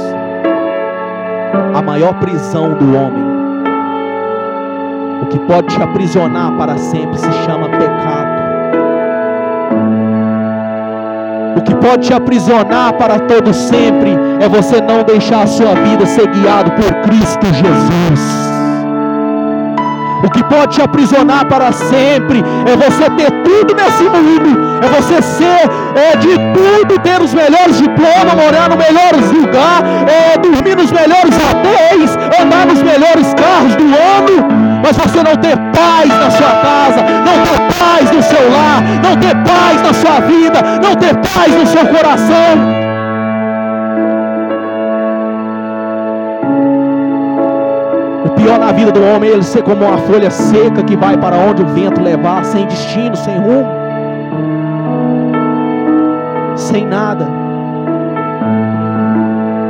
a 1.76 1.82
maior 1.82 2.14
prisão 2.16 2.74
do 2.74 2.86
homem, 2.96 3.42
o 5.22 5.26
que 5.28 5.40
pode 5.40 5.68
te 5.68 5.84
aprisionar 5.84 6.52
para 6.54 6.78
sempre, 6.78 7.18
se 7.20 7.32
chama 7.46 7.70
pecado. 7.70 8.32
O 11.58 11.62
que 11.62 11.76
pode 11.76 12.08
te 12.08 12.14
aprisionar 12.14 12.94
para 12.94 13.20
todo 13.20 13.54
sempre 13.54 14.18
é 14.40 14.48
você 14.48 14.82
não 14.82 15.04
deixar 15.04 15.44
a 15.44 15.48
sua 15.48 15.76
vida 15.76 16.06
ser 16.06 16.28
guiado 16.28 16.72
por 16.72 16.94
Cristo 17.02 17.46
Jesus. 17.46 18.51
Que 20.34 20.44
pode 20.44 20.76
te 20.76 20.82
aprisionar 20.82 21.46
para 21.46 21.72
sempre. 21.72 22.44
É 22.66 22.76
você 22.76 23.10
ter 23.12 23.32
tudo 23.44 23.76
nesse 23.76 24.04
mundo, 24.04 24.82
é 24.82 24.88
você 24.88 25.22
ser 25.22 25.70
é, 25.96 26.16
de 26.18 26.36
tudo, 26.54 27.00
ter 27.00 27.22
os 27.22 27.34
melhores 27.34 27.78
diplomas, 27.78 28.34
morar 28.36 28.70
nos 28.70 28.78
melhores 28.78 29.32
lugares, 29.32 29.90
é, 30.08 30.38
dormir 30.38 30.76
nos 30.76 30.92
melhores 30.92 31.36
hotéis, 31.36 32.18
andar 32.42 32.66
nos 32.66 32.82
melhores 32.82 33.34
carros 33.34 33.76
do 33.76 33.84
ano, 33.84 34.48
mas 34.84 34.98
você 34.98 35.24
não 35.24 35.36
ter 35.36 35.58
paz 35.72 36.10
na 36.10 36.32
sua 36.32 36.52
casa, 36.62 37.02
não 37.26 37.44
ter 37.44 37.78
paz 37.78 38.12
no 38.12 38.24
seu 38.24 38.52
lar, 38.52 38.82
não 39.04 39.16
ter 39.18 39.36
paz 39.36 39.82
na 39.82 39.94
sua 39.94 40.20
vida, 40.22 40.62
não 40.82 40.96
ter 40.96 41.16
paz 41.16 41.54
no 41.54 41.68
seu 41.68 41.86
coração. 41.88 42.81
Pior 48.36 48.60
na 48.60 48.72
vida 48.72 48.92
do 48.92 49.02
homem 49.04 49.30
é 49.30 49.34
ele 49.34 49.44
ser 49.44 49.64
como 49.64 49.86
uma 49.86 49.98
folha 49.98 50.30
seca 50.30 50.84
que 50.84 50.96
vai 50.96 51.18
para 51.18 51.36
onde 51.38 51.62
o 51.62 51.68
vento 51.68 52.02
levar, 52.02 52.44
sem 52.44 52.66
destino, 52.66 53.16
sem 53.16 53.38
rumo, 53.38 53.68
sem 56.56 56.86
nada. 56.86 57.28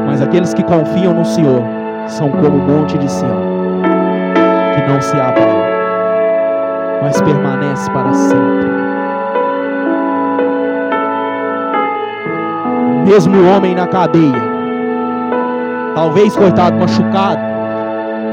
Mas 0.07 0.21
aqueles 0.21 0.53
que 0.53 0.63
confiam 0.63 1.13
no 1.13 1.25
Senhor 1.25 1.63
são 2.07 2.29
como 2.29 2.57
o 2.57 2.61
monte 2.61 2.97
de 2.97 3.09
Sião, 3.09 3.41
que 4.75 4.91
não 4.91 5.01
se 5.01 5.15
abala, 5.15 5.65
mas 7.01 7.21
permanece 7.21 7.89
para 7.91 8.13
sempre. 8.13 8.71
Mesmo 13.05 13.35
o 13.37 13.55
homem 13.55 13.75
na 13.75 13.87
cadeia, 13.87 14.41
talvez 15.95 16.35
coitado 16.35 16.77
machucado, 16.77 17.50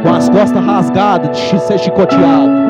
com 0.03 0.15
as 0.15 0.29
costas 0.29 0.65
rasgadas 0.65 1.37
de 1.37 1.61
ser 1.61 1.79
chicoteado. 1.79 2.69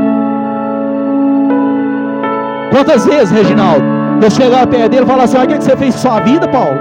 Quantas 2.70 3.04
vezes, 3.06 3.30
Reginaldo, 3.30 3.84
eu 4.22 4.30
chegava 4.30 4.66
perto 4.66 4.90
dele 4.90 5.02
e 5.02 5.06
falava 5.06 5.24
assim: 5.24 5.38
o 5.38 5.46
que, 5.46 5.54
é 5.54 5.58
que 5.58 5.64
você 5.64 5.76
fez 5.76 5.94
com 5.94 6.00
sua 6.00 6.20
vida, 6.20 6.48
Paulo? 6.48 6.78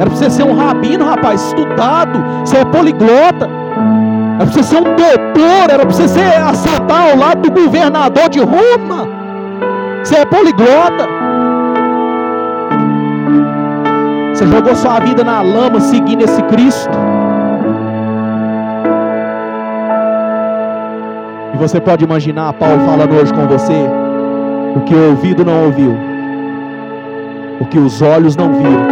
Era 0.00 0.10
para 0.10 0.16
você 0.16 0.30
ser 0.30 0.44
um 0.44 0.54
rabino, 0.54 1.04
rapaz, 1.04 1.42
estudado, 1.42 2.22
você 2.44 2.58
é 2.58 2.64
poliglota. 2.64 3.48
Era 4.36 4.46
para 4.46 4.46
você 4.46 4.62
ser 4.62 4.76
um 4.78 4.84
doutor, 4.84 5.70
era 5.70 5.78
para 5.78 5.90
você 5.90 6.08
ser 6.08 6.36
assentar 6.36 7.10
ao 7.10 7.16
lado 7.16 7.42
do 7.42 7.50
governador 7.50 8.28
de 8.28 8.40
Roma. 8.40 9.08
Você 10.02 10.16
é 10.16 10.24
poliglota. 10.24 11.08
Você 14.34 14.46
jogou 14.46 14.74
sua 14.74 14.98
vida 15.00 15.22
na 15.22 15.42
lama 15.42 15.78
seguindo 15.80 16.24
esse 16.24 16.42
Cristo. 16.44 16.91
Você 21.62 21.80
pode 21.80 22.02
imaginar 22.02 22.52
Paulo 22.54 22.80
falando 22.84 23.14
hoje 23.14 23.32
com 23.32 23.46
você 23.46 23.88
o 24.74 24.80
que 24.80 24.92
o 24.92 25.10
ouvido 25.10 25.44
não 25.44 25.66
ouviu, 25.66 25.96
o 27.60 27.64
que 27.66 27.78
os 27.78 28.02
olhos 28.02 28.34
não 28.34 28.52
viram, 28.52 28.84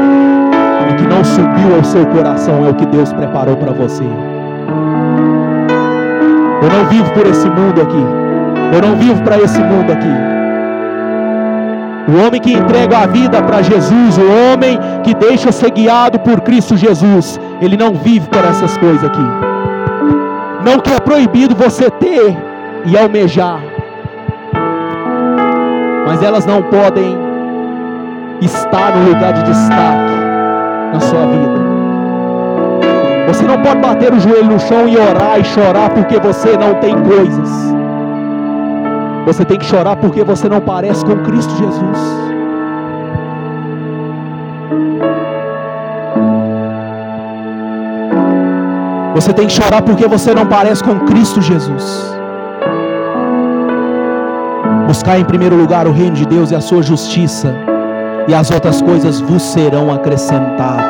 e 0.88 0.94
que 0.94 1.02
não 1.02 1.24
subiu 1.24 1.74
ao 1.76 1.82
seu 1.82 2.06
coração 2.06 2.64
é 2.64 2.70
o 2.70 2.74
que 2.74 2.86
Deus 2.86 3.12
preparou 3.12 3.56
para 3.56 3.72
você. 3.72 4.04
Eu 6.62 6.70
não 6.78 6.88
vivo 6.88 7.10
por 7.10 7.26
esse 7.26 7.48
mundo 7.48 7.82
aqui. 7.82 8.04
Eu 8.72 8.88
não 8.88 8.96
vivo 8.96 9.20
para 9.22 9.40
esse 9.40 9.58
mundo 9.58 9.90
aqui. 9.90 10.14
O 12.08 12.24
homem 12.24 12.40
que 12.40 12.52
entrega 12.52 12.98
a 12.98 13.06
vida 13.06 13.42
para 13.42 13.62
Jesus, 13.62 14.16
o 14.16 14.52
homem 14.52 14.78
que 15.02 15.12
deixa 15.12 15.50
ser 15.50 15.72
guiado 15.72 16.20
por 16.20 16.40
Cristo 16.42 16.76
Jesus, 16.76 17.40
ele 17.60 17.76
não 17.76 17.94
vive 17.94 18.28
por 18.28 18.44
essas 18.44 18.76
coisas 18.76 19.02
aqui. 19.02 19.26
Não 20.64 20.78
que 20.78 20.92
é 20.92 21.00
proibido 21.00 21.56
você 21.56 21.90
ter 21.90 22.49
e 22.84 22.96
almejar, 22.96 23.60
mas 26.06 26.22
elas 26.22 26.46
não 26.46 26.62
podem 26.62 27.18
estar 28.40 28.96
no 28.96 29.08
lugar 29.08 29.32
de 29.32 29.42
destaque 29.44 30.14
na 30.92 31.00
sua 31.00 31.26
vida. 31.26 31.60
Você 33.28 33.44
não 33.44 33.62
pode 33.62 33.78
bater 33.78 34.12
o 34.12 34.18
joelho 34.18 34.50
no 34.50 34.58
chão 34.58 34.88
e 34.88 34.96
orar 34.96 35.38
e 35.38 35.44
chorar 35.44 35.90
porque 35.90 36.18
você 36.18 36.56
não 36.56 36.74
tem 36.74 36.94
coisas. 37.02 37.50
Você 39.26 39.44
tem 39.44 39.58
que 39.58 39.64
chorar 39.64 39.96
porque 39.96 40.24
você 40.24 40.48
não 40.48 40.60
parece 40.60 41.04
com 41.04 41.16
Cristo 41.18 41.54
Jesus. 41.56 42.30
Você 49.14 49.32
tem 49.32 49.46
que 49.46 49.52
chorar 49.52 49.82
porque 49.82 50.08
você 50.08 50.34
não 50.34 50.46
parece 50.46 50.82
com 50.82 50.98
Cristo 51.00 51.40
Jesus. 51.40 52.19
Buscar 54.90 55.20
em 55.20 55.24
primeiro 55.24 55.54
lugar 55.54 55.86
o 55.86 55.92
reino 55.92 56.16
de 56.16 56.26
Deus 56.26 56.50
e 56.50 56.56
a 56.56 56.60
sua 56.60 56.82
justiça, 56.82 57.54
e 58.26 58.34
as 58.34 58.50
outras 58.50 58.82
coisas 58.82 59.20
vos 59.20 59.40
serão 59.40 59.92
acrescentadas. 59.92 60.84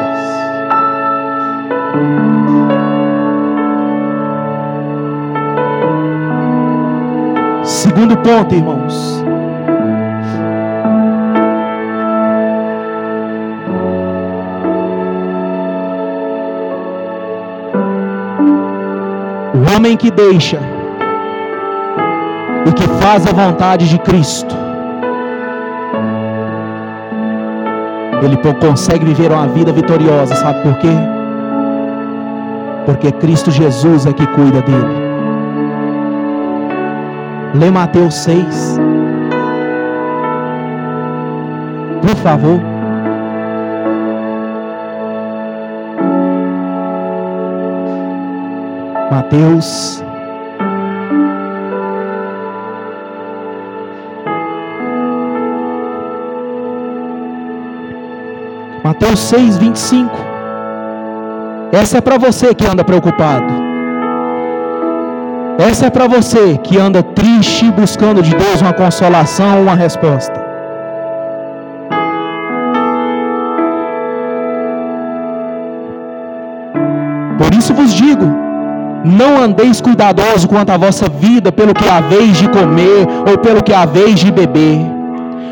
Segundo 7.63 8.17
ponto, 8.17 8.55
irmãos. 8.55 9.23
O 19.55 19.77
homem 19.77 19.95
que 19.95 20.11
deixa 20.11 20.59
e 22.67 22.73
que 22.73 22.90
faz 23.01 23.27
a 23.27 23.33
vontade 23.33 23.89
de 23.89 23.99
Cristo, 23.99 24.55
ele 28.23 28.37
consegue 28.55 29.05
viver 29.05 29.33
uma 29.33 29.49
vida 29.49 29.73
vitoriosa, 29.73 30.35
sabe 30.37 30.63
por 30.63 30.75
quê? 30.79 30.93
Porque 32.85 33.11
Cristo 33.13 33.51
Jesus 33.51 34.07
é 34.07 34.13
que 34.13 34.27
cuida 34.29 34.63
dele. 34.63 35.11
Lê 37.55 37.71
Mateus 37.71 38.15
6. 38.15 38.79
Por 42.03 42.17
favor. 42.17 42.61
Mateus 49.11 50.05
Mateus 58.91 59.21
6, 59.21 59.57
25. 59.57 60.11
Essa 61.71 61.99
é 61.99 62.01
para 62.01 62.19
você 62.19 62.53
que 62.53 62.67
anda 62.67 62.83
preocupado. 62.83 63.47
Essa 65.61 65.87
é 65.87 65.91
para 65.91 66.09
você 66.09 66.59
que 66.59 66.77
anda 66.77 67.01
triste, 67.01 67.71
buscando 67.71 68.21
de 68.21 68.35
Deus 68.35 68.61
uma 68.61 68.73
consolação, 68.73 69.63
uma 69.63 69.77
resposta. 69.77 70.35
Por 77.39 77.55
isso 77.55 77.73
vos 77.73 77.95
digo: 77.95 78.27
não 79.05 79.41
andeis 79.41 79.81
cuidadoso 79.81 80.49
quanto 80.49 80.71
à 80.71 80.77
vossa 80.77 81.09
vida, 81.09 81.53
pelo 81.53 81.73
que 81.73 81.89
haveis 81.89 82.39
de 82.39 82.49
comer 82.49 83.07
ou 83.31 83.39
pelo 83.39 83.63
que 83.63 83.73
haveis 83.73 84.19
de 84.19 84.33
beber 84.33 85.00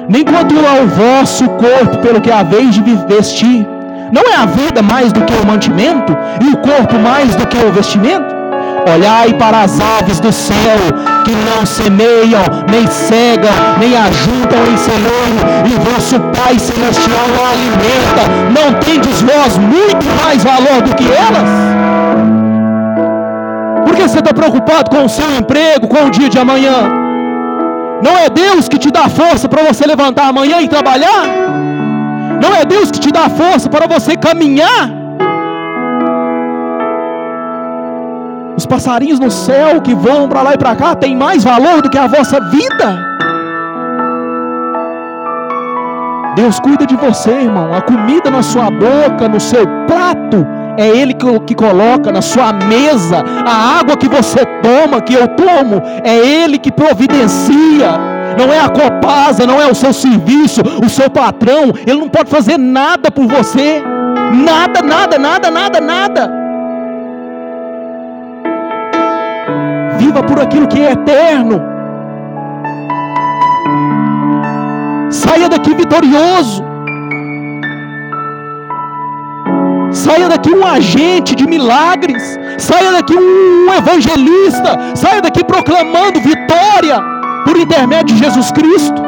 nem 0.09 0.25
quanto 0.25 0.55
ao 0.57 0.87
vosso 0.87 1.44
corpo, 1.51 1.99
pelo 1.99 2.21
que 2.21 2.33
haveis 2.33 2.75
de 2.75 2.94
vestir. 3.07 3.66
Não 4.11 4.23
é 4.23 4.37
a 4.37 4.47
vida 4.47 4.81
mais 4.81 5.12
do 5.12 5.21
que 5.21 5.35
o 5.35 5.47
mantimento, 5.47 6.16
e 6.40 6.49
o 6.49 6.57
corpo 6.57 6.99
mais 6.99 7.37
do 7.37 7.47
que 7.47 7.59
o 7.59 7.71
vestimento? 7.71 8.38
Olhai 8.90 9.35
para 9.35 9.62
as 9.62 9.79
aves 9.79 10.18
do 10.18 10.33
céu, 10.33 10.79
que 11.25 11.33
não 11.33 11.66
semeiam, 11.66 12.40
nem 12.71 12.87
cegam, 12.87 13.51
nem 13.79 13.94
ajuntam 13.94 14.59
em 14.73 14.77
celeiro, 14.79 15.38
e 15.66 15.90
vosso 15.90 16.18
Pai 16.21 16.59
Celestial 16.59 17.27
o 17.37 17.44
alimenta. 17.44 18.25
Não 18.59 18.81
tendes 18.81 19.21
vós 19.21 19.59
muito 19.59 20.07
mais 20.25 20.42
valor 20.42 20.81
do 20.83 20.94
que 20.94 21.05
elas? 21.05 21.49
Por 23.85 23.94
que 23.94 24.03
você 24.09 24.21
está 24.21 24.33
preocupado 24.33 24.90
com 24.90 25.05
o 25.05 25.09
seu 25.09 25.35
emprego, 25.37 25.87
com 25.87 26.07
o 26.07 26.11
dia 26.11 26.31
de 26.31 26.38
amanhã? 26.38 26.97
Não 28.02 28.16
é 28.16 28.28
Deus 28.28 28.68
que 28.68 28.78
te 28.78 28.90
dá 28.90 29.08
força 29.08 29.48
para 29.48 29.62
você 29.62 29.84
levantar 29.87 30.28
amanhã 30.28 30.61
e 30.61 30.68
trabalhar? 30.68 31.24
Não 32.42 32.54
é 32.54 32.64
Deus 32.64 32.90
que 32.90 33.00
te 33.00 33.11
dá 33.11 33.28
força 33.28 33.68
para 33.68 33.87
você 33.87 34.16
caminhar? 34.16 34.90
Os 38.56 38.66
passarinhos 38.66 39.20
no 39.20 39.30
céu 39.30 39.80
que 39.80 39.94
vão 39.94 40.28
para 40.28 40.42
lá 40.42 40.54
e 40.54 40.58
para 40.58 40.74
cá 40.76 40.94
têm 40.94 41.16
mais 41.16 41.44
valor 41.44 41.80
do 41.82 41.90
que 41.90 41.98
a 41.98 42.06
vossa 42.06 42.40
vida. 42.40 43.08
Deus 46.34 46.61
cuida 46.61 46.87
de 46.87 46.96
você, 46.96 47.30
irmão. 47.30 47.74
A 47.74 47.80
comida 47.80 48.30
na 48.30 48.42
sua 48.42 48.70
boca, 48.70 49.28
no 49.28 49.40
seu 49.40 49.66
prato, 49.87 50.46
é 50.79 50.87
Ele 50.87 51.12
que, 51.12 51.41
que 51.41 51.55
coloca 51.57 52.12
na 52.12 52.23
sua 52.23 52.53
mesa. 52.53 53.25
A 53.45 53.81
água 53.81 53.97
que 53.97 54.09
você 54.09 54.47
toma, 54.62 55.01
que 55.01 55.12
eu 55.12 55.27
tomo, 55.27 55.83
é 56.05 56.17
Ele 56.17 56.57
que 56.57 56.71
providencia. 56.71 57.99
Não 58.38 58.53
é 58.53 58.61
a 58.61 58.69
copasa, 58.69 59.45
não 59.45 59.61
é 59.61 59.67
o 59.67 59.75
seu 59.75 59.93
serviço, 59.93 60.62
o 60.85 60.88
seu 60.88 61.11
patrão. 61.11 61.73
Ele 61.85 61.99
não 61.99 62.09
pode 62.09 62.31
fazer 62.31 62.57
nada 62.57 63.11
por 63.11 63.27
você. 63.27 63.83
Nada, 64.33 64.81
nada, 64.81 65.19
nada, 65.19 65.51
nada, 65.51 65.81
nada. 65.81 66.33
Viva 69.99 70.23
por 70.23 70.41
aquilo 70.41 70.69
que 70.69 70.81
é 70.81 70.93
eterno. 70.93 71.61
Saia 75.11 75.49
daqui 75.49 75.75
vitorioso. 75.75 76.67
Saia 79.90 80.29
daqui 80.29 80.51
um 80.51 80.66
agente 80.66 81.35
de 81.35 81.46
milagres. 81.46 82.38
Saia 82.59 82.92
daqui 82.92 83.14
um 83.16 83.72
evangelista. 83.72 84.79
Saia 84.94 85.22
daqui 85.22 85.42
proclamando 85.42 86.20
vitória 86.20 87.03
por 87.44 87.57
intermédio 87.57 88.14
de 88.14 88.22
Jesus 88.22 88.51
Cristo. 88.53 89.03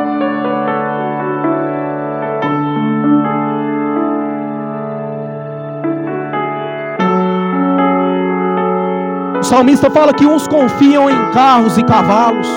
O 9.38 9.43
salmista 9.43 9.90
fala 9.90 10.14
que 10.14 10.25
uns 10.25 10.47
confiam 10.47 11.11
em 11.11 11.31
carros 11.33 11.77
e 11.77 11.83
cavalos, 11.83 12.49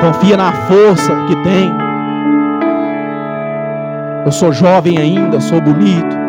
confia 0.00 0.36
na 0.36 0.52
força 0.52 1.12
que 1.26 1.36
tem. 1.42 1.74
Eu 4.24 4.30
sou 4.30 4.52
jovem 4.52 4.98
ainda, 4.98 5.40
sou 5.40 5.60
bonito 5.60 6.19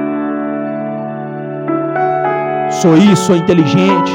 sou 2.71 2.97
isso, 2.97 3.25
sou 3.25 3.35
inteligente. 3.35 4.11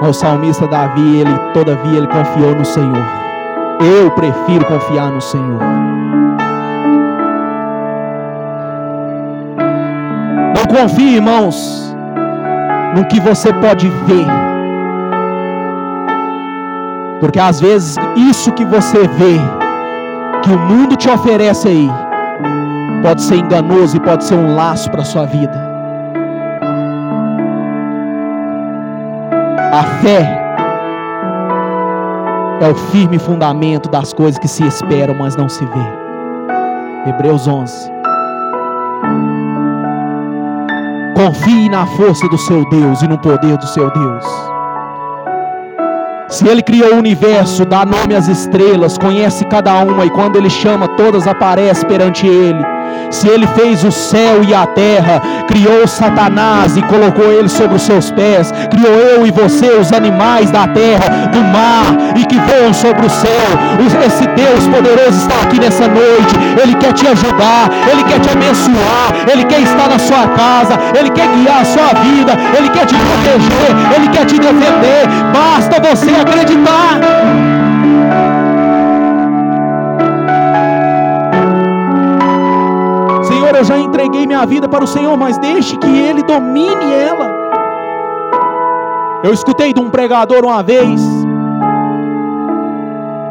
Mas 0.00 0.16
o 0.16 0.20
salmista 0.20 0.66
Davi, 0.66 1.20
ele 1.20 1.38
todavia 1.52 1.98
ele 1.98 2.06
confiou 2.06 2.54
no 2.54 2.64
Senhor. 2.64 3.04
Eu 3.80 4.10
prefiro 4.10 4.64
confiar 4.66 5.10
no 5.10 5.20
Senhor. 5.20 5.60
Não 10.56 10.64
confie, 10.66 11.16
irmãos, 11.16 11.96
no 12.96 13.04
que 13.06 13.20
você 13.20 13.52
pode 13.52 13.88
ver. 13.88 14.26
Porque 17.20 17.40
às 17.40 17.60
vezes 17.60 17.96
isso 18.16 18.52
que 18.52 18.64
você 18.64 19.06
vê, 19.08 19.38
que 20.42 20.50
o 20.50 20.58
mundo 20.58 20.96
te 20.96 21.08
oferece 21.08 21.68
aí, 21.68 21.90
pode 23.02 23.22
ser 23.22 23.36
enganoso 23.36 23.96
e 23.96 24.00
pode 24.00 24.24
ser 24.24 24.34
um 24.34 24.54
laço 24.54 24.90
para 24.90 25.02
a 25.02 25.04
sua 25.04 25.24
vida. 25.24 25.73
A 29.74 29.82
fé 29.82 30.40
é 32.60 32.68
o 32.68 32.74
firme 32.92 33.18
fundamento 33.18 33.88
das 33.88 34.12
coisas 34.12 34.38
que 34.38 34.46
se 34.46 34.64
esperam, 34.64 35.16
mas 35.16 35.34
não 35.34 35.48
se 35.48 35.64
vê. 35.64 37.10
Hebreus 37.10 37.48
11. 37.48 37.90
Confie 41.16 41.68
na 41.68 41.86
força 41.86 42.28
do 42.28 42.38
seu 42.38 42.64
Deus 42.68 43.02
e 43.02 43.08
no 43.08 43.18
poder 43.18 43.56
do 43.56 43.66
seu 43.66 43.90
Deus. 43.90 44.24
Se 46.28 46.46
Ele 46.46 46.62
criou 46.62 46.94
o 46.94 46.98
universo, 46.98 47.64
dá 47.64 47.84
nome 47.84 48.14
às 48.14 48.28
estrelas, 48.28 48.96
conhece 48.96 49.44
cada 49.46 49.76
uma 49.82 50.06
e 50.06 50.10
quando 50.10 50.36
Ele 50.36 50.50
chama, 50.50 50.86
todas 50.86 51.26
aparecem 51.26 51.88
perante 51.88 52.28
Ele. 52.28 52.73
Se 53.14 53.28
ele 53.28 53.46
fez 53.46 53.84
o 53.84 53.92
céu 53.92 54.42
e 54.42 54.52
a 54.52 54.66
terra, 54.66 55.22
criou 55.46 55.86
Satanás 55.86 56.76
e 56.76 56.82
colocou 56.82 57.30
ele 57.30 57.48
sobre 57.48 57.76
os 57.76 57.82
seus 57.82 58.10
pés, 58.10 58.52
criou 58.68 58.92
eu 58.92 59.24
e 59.24 59.30
você, 59.30 59.68
os 59.68 59.92
animais 59.92 60.50
da 60.50 60.66
terra, 60.66 61.28
do 61.32 61.40
mar 61.44 62.16
e 62.16 62.24
que 62.26 62.34
voam 62.34 62.74
sobre 62.74 63.06
o 63.06 63.10
céu. 63.10 63.46
Esse 64.04 64.26
Deus 64.26 64.66
poderoso 64.66 65.16
está 65.16 65.42
aqui 65.42 65.60
nessa 65.60 65.86
noite. 65.86 66.34
Ele 66.60 66.74
quer 66.74 66.92
te 66.92 67.06
ajudar, 67.06 67.70
ele 67.90 68.02
quer 68.02 68.18
te 68.18 68.30
abençoar, 68.30 69.08
ele 69.32 69.44
quer 69.44 69.60
estar 69.60 69.88
na 69.88 69.98
sua 69.98 70.26
casa, 70.28 70.74
ele 70.98 71.10
quer 71.10 71.28
guiar 71.28 71.62
a 71.62 71.64
sua 71.64 71.94
vida, 72.02 72.32
ele 72.58 72.68
quer 72.68 72.84
te 72.84 72.96
proteger, 72.96 73.96
ele 73.96 74.08
quer 74.08 74.26
te 74.26 74.38
defender. 74.40 75.06
Basta 75.32 75.80
você 75.80 76.10
acreditar. 76.10 77.63
Senhor, 83.44 83.56
eu 83.56 83.64
já 83.64 83.78
entreguei 83.78 84.26
minha 84.26 84.46
vida 84.46 84.66
para 84.66 84.82
o 84.82 84.86
Senhor, 84.86 85.14
mas 85.18 85.36
deixe 85.36 85.76
que 85.76 85.86
Ele 85.86 86.22
domine 86.22 86.94
ela. 86.94 87.30
Eu 89.22 89.34
escutei 89.34 89.70
de 89.70 89.78
um 89.78 89.90
pregador 89.90 90.46
uma 90.46 90.62
vez, 90.62 90.98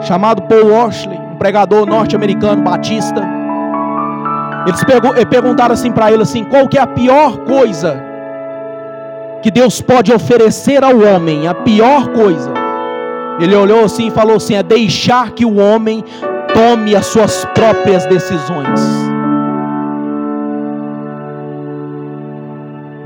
chamado 0.02 0.44
Paul 0.44 0.72
Washley, 0.72 1.18
um 1.18 1.36
pregador 1.36 1.88
norte-americano 1.88 2.62
batista. 2.62 3.28
Eles 4.68 4.84
perguntaram 5.26 5.74
assim 5.74 5.92
para 5.92 6.12
ele 6.12 6.22
assim, 6.22 6.44
qual 6.44 6.68
que 6.68 6.78
é 6.78 6.82
a 6.82 6.88
pior 6.88 7.38
coisa 7.40 8.00
que 9.42 9.50
Deus 9.50 9.82
pode 9.82 10.14
oferecer 10.14 10.84
ao 10.84 10.96
homem? 10.96 11.48
A 11.48 11.56
pior 11.56 12.10
coisa. 12.10 12.54
Ele 13.40 13.56
olhou 13.56 13.84
assim 13.84 14.10
e 14.10 14.12
falou 14.12 14.36
assim: 14.36 14.54
é 14.54 14.62
deixar 14.62 15.32
que 15.32 15.44
o 15.44 15.58
homem 15.58 16.06
tome 16.54 16.96
as 16.96 17.08
suas 17.08 17.46
próprias 17.46 18.06
decisões. 18.06 19.03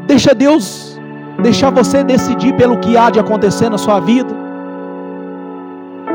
Deixa 0.08 0.34
Deus 0.34 0.98
deixar 1.41 1.70
você 1.70 2.04
decidir 2.04 2.54
pelo 2.54 2.78
que 2.78 2.98
há 2.98 3.10
de 3.10 3.20
acontecer 3.20 3.70
na 3.70 3.78
sua 3.78 4.00
vida. 4.00 4.48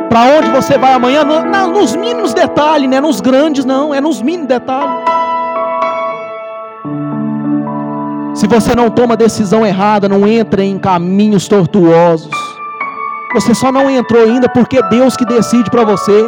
para 0.08 0.24
onde 0.36 0.50
você 0.50 0.76
vai 0.76 0.92
amanhã, 0.92 1.24
na, 1.24 1.66
nos 1.66 1.96
mínimos 1.96 2.34
detalhes, 2.34 2.88
não 2.88 2.98
é 2.98 3.00
nos 3.00 3.20
grandes, 3.20 3.64
não, 3.64 3.94
é 3.94 4.00
nos 4.00 4.20
mínimos 4.20 4.48
detalhes. 4.48 4.94
Se 8.34 8.46
você 8.46 8.74
não 8.74 8.90
toma 8.90 9.16
decisão 9.16 9.64
errada, 9.64 10.08
não 10.08 10.26
entra 10.26 10.62
em 10.62 10.78
caminhos 10.78 11.48
tortuosos, 11.48 12.30
você 13.32 13.54
só 13.54 13.72
não 13.72 13.88
entrou 13.88 14.24
ainda 14.24 14.50
porque 14.50 14.78
é 14.78 14.82
Deus 14.82 15.16
que 15.16 15.24
decide 15.24 15.70
para 15.70 15.84
você. 15.84 16.26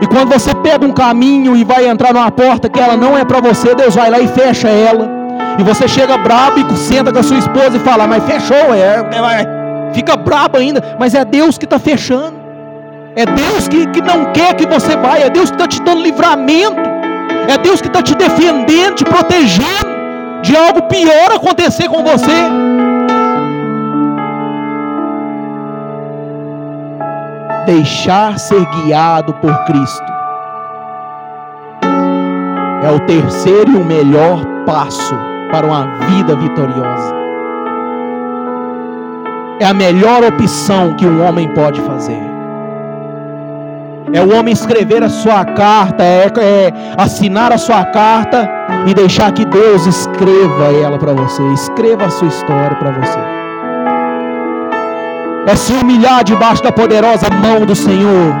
E 0.00 0.06
quando 0.06 0.32
você 0.32 0.54
pega 0.54 0.86
um 0.86 0.92
caminho 0.92 1.54
e 1.56 1.64
vai 1.64 1.86
entrar 1.86 2.14
numa 2.14 2.30
porta 2.30 2.70
que 2.70 2.80
ela 2.80 2.96
não 2.96 3.18
é 3.18 3.24
para 3.24 3.40
você, 3.40 3.74
Deus 3.74 3.94
vai 3.94 4.10
lá 4.10 4.18
e 4.18 4.28
fecha 4.28 4.68
ela. 4.68 5.17
E 5.58 5.62
você 5.62 5.88
chega 5.88 6.16
brabo 6.16 6.60
e 6.60 6.76
senta 6.76 7.12
com 7.12 7.18
a 7.18 7.22
sua 7.22 7.38
esposa 7.38 7.76
e 7.76 7.80
fala, 7.80 8.06
mas 8.06 8.22
fechou, 8.24 8.74
é, 8.74 9.00
é, 9.00 9.92
fica 9.92 10.16
brabo 10.16 10.56
ainda, 10.56 10.96
mas 10.98 11.14
é 11.14 11.24
Deus 11.24 11.58
que 11.58 11.64
está 11.64 11.78
fechando. 11.78 12.38
É 13.16 13.26
Deus 13.26 13.66
que, 13.66 13.86
que 13.88 14.00
não 14.00 14.26
quer 14.32 14.54
que 14.54 14.66
você 14.66 14.96
vá, 14.96 15.18
é 15.18 15.28
Deus 15.28 15.50
que 15.50 15.56
está 15.56 15.66
te 15.66 15.82
dando 15.82 16.02
livramento, 16.02 16.80
é 17.48 17.58
Deus 17.58 17.80
que 17.80 17.88
está 17.88 18.00
te 18.00 18.14
defendendo, 18.14 18.94
te 18.94 19.04
protegendo 19.04 19.98
de 20.42 20.56
algo 20.56 20.82
pior 20.82 21.32
acontecer 21.34 21.88
com 21.88 22.04
você. 22.04 22.48
Deixar 27.66 28.38
ser 28.38 28.64
guiado 28.66 29.34
por 29.34 29.52
Cristo 29.64 30.18
é 32.82 32.90
o 32.90 33.00
terceiro 33.00 33.72
e 33.72 33.76
o 33.76 33.84
melhor 33.84 34.44
passo 34.64 35.27
para 35.50 35.66
uma 35.66 35.86
vida 36.06 36.36
vitoriosa. 36.36 37.14
É 39.60 39.66
a 39.66 39.74
melhor 39.74 40.22
opção 40.24 40.94
que 40.94 41.06
um 41.06 41.26
homem 41.26 41.48
pode 41.48 41.80
fazer. 41.80 42.22
É 44.12 44.22
o 44.22 44.38
homem 44.38 44.52
escrever 44.52 45.02
a 45.02 45.08
sua 45.08 45.44
carta, 45.44 46.02
é, 46.02 46.26
é 46.38 46.72
assinar 46.96 47.52
a 47.52 47.58
sua 47.58 47.84
carta 47.84 48.48
e 48.86 48.94
deixar 48.94 49.32
que 49.32 49.44
Deus 49.44 49.86
escreva 49.86 50.72
ela 50.82 50.98
para 50.98 51.12
você, 51.12 51.42
escreva 51.52 52.06
a 52.06 52.10
sua 52.10 52.28
história 52.28 52.76
para 52.76 52.90
você. 52.92 53.18
É 55.46 55.56
se 55.56 55.72
humilhar 55.72 56.24
debaixo 56.24 56.62
da 56.62 56.72
poderosa 56.72 57.28
mão 57.30 57.66
do 57.66 57.74
Senhor, 57.74 58.34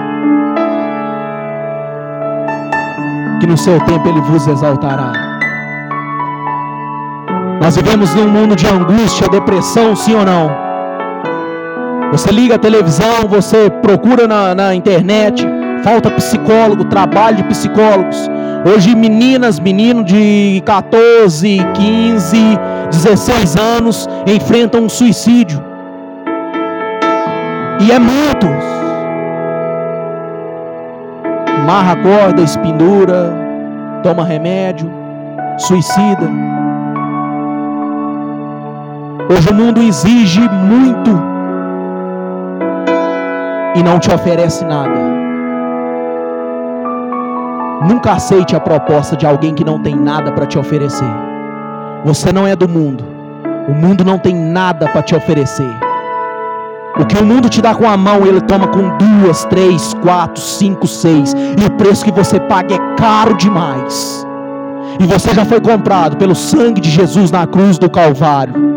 que 3.40 3.46
no 3.46 3.56
seu 3.56 3.80
tempo 3.80 4.08
Ele 4.08 4.20
vos 4.20 4.46
exaltará. 4.46 5.37
Nós 7.60 7.76
vivemos 7.76 8.14
num 8.14 8.28
mundo 8.28 8.54
de 8.54 8.66
angústia, 8.66 9.28
depressão, 9.28 9.96
sim 9.96 10.14
ou 10.14 10.24
não? 10.24 10.48
Você 12.12 12.30
liga 12.30 12.54
a 12.54 12.58
televisão, 12.58 13.28
você 13.28 13.68
procura 13.68 14.28
na, 14.28 14.54
na 14.54 14.74
internet, 14.74 15.46
falta 15.82 16.10
psicólogo, 16.12 16.84
trabalho 16.84 17.38
de 17.38 17.44
psicólogos. 17.44 18.30
Hoje, 18.64 18.94
meninas, 18.94 19.58
meninos 19.58 20.04
de 20.04 20.62
14, 20.64 21.58
15, 21.74 22.58
16 22.90 23.56
anos 23.56 24.08
enfrentam 24.26 24.84
um 24.84 24.88
suicídio. 24.88 25.62
E 27.80 27.92
é 27.92 27.98
muitos. 27.98 28.48
Marra 31.66 31.96
corda, 31.96 32.40
espindura, 32.40 33.34
toma 34.02 34.24
remédio, 34.24 34.90
suicida. 35.58 36.47
Hoje 39.30 39.50
o 39.50 39.54
mundo 39.54 39.82
exige 39.82 40.40
muito 40.40 41.10
e 43.74 43.82
não 43.82 43.98
te 43.98 44.10
oferece 44.10 44.64
nada. 44.64 44.98
Nunca 47.86 48.12
aceite 48.12 48.56
a 48.56 48.60
proposta 48.60 49.14
de 49.14 49.26
alguém 49.26 49.54
que 49.54 49.62
não 49.62 49.80
tem 49.80 49.94
nada 49.94 50.32
para 50.32 50.46
te 50.46 50.58
oferecer. 50.58 51.12
Você 52.06 52.32
não 52.32 52.46
é 52.46 52.56
do 52.56 52.66
mundo. 52.66 53.04
O 53.68 53.72
mundo 53.72 54.02
não 54.02 54.18
tem 54.18 54.34
nada 54.34 54.88
para 54.88 55.02
te 55.02 55.14
oferecer. 55.14 55.76
O 56.98 57.04
que 57.04 57.18
o 57.18 57.24
mundo 57.24 57.50
te 57.50 57.60
dá 57.60 57.74
com 57.74 57.86
a 57.86 57.98
mão, 57.98 58.26
ele 58.26 58.40
toma 58.40 58.66
com 58.68 58.96
duas, 58.96 59.44
três, 59.44 59.92
quatro, 60.02 60.42
cinco, 60.42 60.86
seis. 60.86 61.34
E 61.34 61.66
o 61.66 61.70
preço 61.72 62.02
que 62.02 62.10
você 62.10 62.40
paga 62.40 62.74
é 62.74 62.94
caro 62.96 63.36
demais. 63.36 64.26
E 64.98 65.04
você 65.04 65.34
já 65.34 65.44
foi 65.44 65.60
comprado 65.60 66.16
pelo 66.16 66.34
sangue 66.34 66.80
de 66.80 66.88
Jesus 66.88 67.30
na 67.30 67.46
cruz 67.46 67.78
do 67.78 67.90
Calvário. 67.90 68.67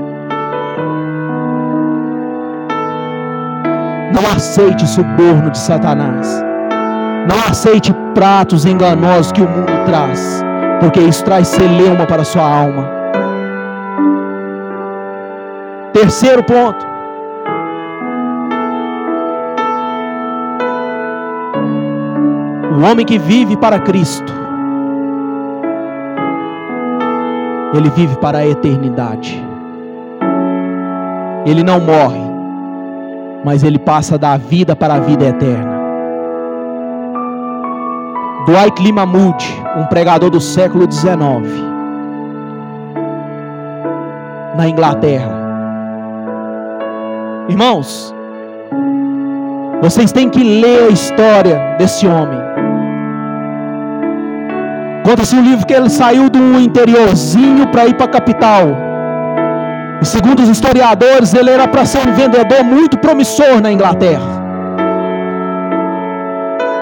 Não 4.22 4.30
aceite 4.30 4.88
suborno 4.88 5.50
de 5.50 5.58
Satanás. 5.58 6.44
Não 7.28 7.40
aceite 7.50 7.92
pratos 8.14 8.66
enganosos 8.66 9.32
que 9.32 9.42
o 9.42 9.50
mundo 9.50 9.72
traz, 9.86 10.44
porque 10.80 11.00
isso 11.00 11.26
traz 11.26 11.48
celeuma 11.48 12.06
para 12.06 12.22
a 12.22 12.26
sua 12.26 12.44
alma. 12.44 12.88
Terceiro 15.92 16.44
ponto. 16.44 16.86
O 22.78 22.92
homem 22.92 23.06
que 23.06 23.18
vive 23.18 23.58
para 23.58 23.80
Cristo, 23.80 24.32
ele 27.74 27.90
vive 27.90 28.16
para 28.18 28.38
a 28.38 28.48
eternidade. 28.48 29.44
Ele 31.44 31.64
não 31.64 31.80
morre, 31.80 32.21
mas 33.44 33.64
ele 33.64 33.80
passa 33.80 34.18
da 34.18 34.38
vida 34.38 34.76
para 34.76 34.96
a 34.96 35.00
vida 35.00 35.26
eterna. 35.26 35.82
Dwight 38.46 38.82
Lima 38.82 39.06
Moody, 39.06 39.62
um 39.78 39.86
pregador 39.86 40.30
do 40.30 40.40
século 40.40 40.92
XIX, 40.92 41.18
na 44.56 44.68
Inglaterra. 44.68 45.32
Irmãos, 47.48 48.14
vocês 49.82 50.12
têm 50.12 50.30
que 50.30 50.44
ler 50.44 50.90
a 50.90 50.90
história 50.90 51.76
desse 51.78 52.08
homem. 52.08 52.40
Conta-se 55.04 55.36
um 55.36 55.42
livro 55.42 55.66
que 55.66 55.74
ele 55.74 55.90
saiu 55.90 56.30
do 56.30 56.60
interiorzinho 56.60 57.68
para 57.68 57.88
ir 57.88 57.96
para 57.96 58.06
a 58.06 58.10
capital. 58.10 58.91
E 60.02 60.06
segundo 60.06 60.42
os 60.42 60.50
historiadores, 60.50 61.34
ele 61.34 61.52
era 61.52 61.68
para 61.68 61.86
ser 61.86 62.08
um 62.08 62.14
vendedor 62.14 62.64
muito 62.64 62.98
promissor 62.98 63.62
na 63.62 63.72
Inglaterra. 63.72 64.42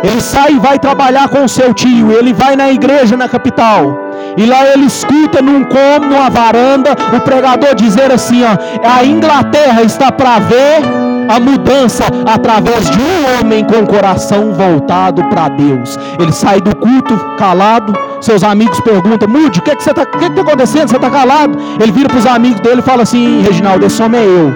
Ele 0.01 0.21
sai 0.21 0.53
e 0.53 0.59
vai 0.59 0.79
trabalhar 0.79 1.27
com 1.27 1.43
o 1.43 1.49
seu 1.49 1.73
tio. 1.73 2.13
Ele 2.13 2.31
vai 2.33 2.55
na 2.55 2.69
igreja 2.71 3.17
na 3.17 3.27
capital. 3.27 4.09
E 4.37 4.45
lá 4.45 4.65
ele 4.67 4.85
escuta 4.85 5.41
num 5.41 5.65
como, 5.65 6.05
numa 6.05 6.29
varanda, 6.29 6.91
o 7.15 7.19
pregador 7.19 7.75
dizer 7.75 8.09
assim: 8.11 8.41
ó, 8.43 8.57
a 8.87 9.03
Inglaterra 9.03 9.81
está 9.83 10.11
para 10.11 10.39
ver 10.39 11.08
a 11.29 11.39
mudança 11.39 12.05
através 12.25 12.89
de 12.89 12.99
um 12.99 13.39
homem 13.39 13.63
com 13.63 13.83
o 13.83 13.87
coração 13.87 14.51
voltado 14.51 15.23
para 15.25 15.47
Deus. 15.49 15.97
Ele 16.19 16.31
sai 16.31 16.59
do 16.59 16.75
culto 16.75 17.15
calado. 17.37 17.93
Seus 18.19 18.43
amigos 18.43 18.81
perguntam: 18.81 19.29
Mude, 19.29 19.59
o 19.59 19.61
que, 19.61 19.69
é 19.69 19.75
que 19.75 19.87
está 19.87 20.05
que 20.05 20.17
que 20.17 20.29
tá 20.31 20.41
acontecendo? 20.41 20.89
Você 20.89 20.95
está 20.95 21.09
calado? 21.09 21.57
Ele 21.79 21.91
vira 21.91 22.09
para 22.09 22.17
os 22.17 22.25
amigos 22.25 22.59
dele 22.61 22.79
e 22.79 22.83
fala 22.83 23.03
assim: 23.03 23.41
Reginaldo, 23.41 23.85
esse 23.85 24.01
homem 24.01 24.19
é 24.19 24.25
eu. 24.25 24.51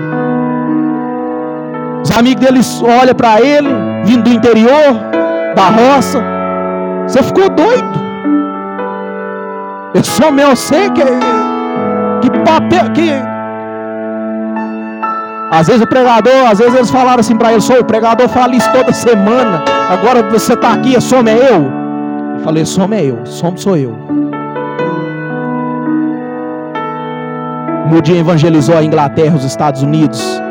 Os 2.01 2.11
amigos 2.17 2.43
dele 2.43 2.59
olham 2.99 3.15
para 3.15 3.39
ele, 3.39 3.69
vindo 4.03 4.23
do 4.23 4.31
interior 4.31 4.99
da 5.55 5.69
roça. 5.69 6.21
Você 7.07 7.21
ficou 7.21 7.49
doido. 7.49 8.03
Eu 9.93 10.03
sou 10.03 10.31
meu, 10.31 10.55
sei 10.55 10.89
que 10.89 11.03
que 12.21 12.29
papel 12.39 12.89
que 12.93 13.32
às 15.53 15.67
vezes 15.67 15.83
o 15.83 15.87
pregador, 15.87 16.47
às 16.49 16.57
vezes 16.57 16.73
eles 16.73 16.89
falaram 16.89 17.19
assim 17.19 17.35
para 17.37 17.51
ele, 17.51 17.61
sou 17.61 17.79
o 17.79 17.83
pregador 17.85 18.27
fala 18.27 18.55
isso 18.55 18.71
toda 18.71 18.91
semana. 18.91 19.63
Agora 19.87 20.23
você 20.23 20.53
está 20.53 20.73
aqui, 20.73 20.99
some 20.99 21.29
é 21.29 21.35
eu. 21.35 21.71
Eu 22.37 22.39
falei, 22.43 22.65
some 22.65 22.95
é 22.95 23.05
eu, 23.05 23.23
some 23.23 23.55
sou 23.55 23.77
eu. 23.77 23.95
Moody 27.85 28.17
evangelizou 28.17 28.75
a 28.75 28.83
Inglaterra, 28.83 29.35
os 29.35 29.45
Estados 29.45 29.83
Unidos. 29.83 30.41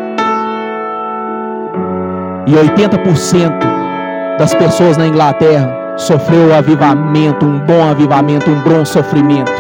E 2.47 2.53
80% 2.53 4.39
das 4.39 4.55
pessoas 4.55 4.97
na 4.97 5.09
Inglaterra 5.09 5.69
sofreu 5.97 6.51
o 6.51 6.55
avivamento, 6.55 7.45
um 7.45 7.59
bom 7.59 7.91
avivamento, 7.91 8.49
um 8.49 8.61
bom 8.61 8.85
sofrimento, 8.85 9.51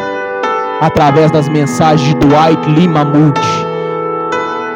através 0.80 1.32
das 1.32 1.48
mensagens 1.48 2.08
de 2.08 2.14
Dwight 2.14 2.70
Lima 2.70 3.04
Moody. 3.04 3.61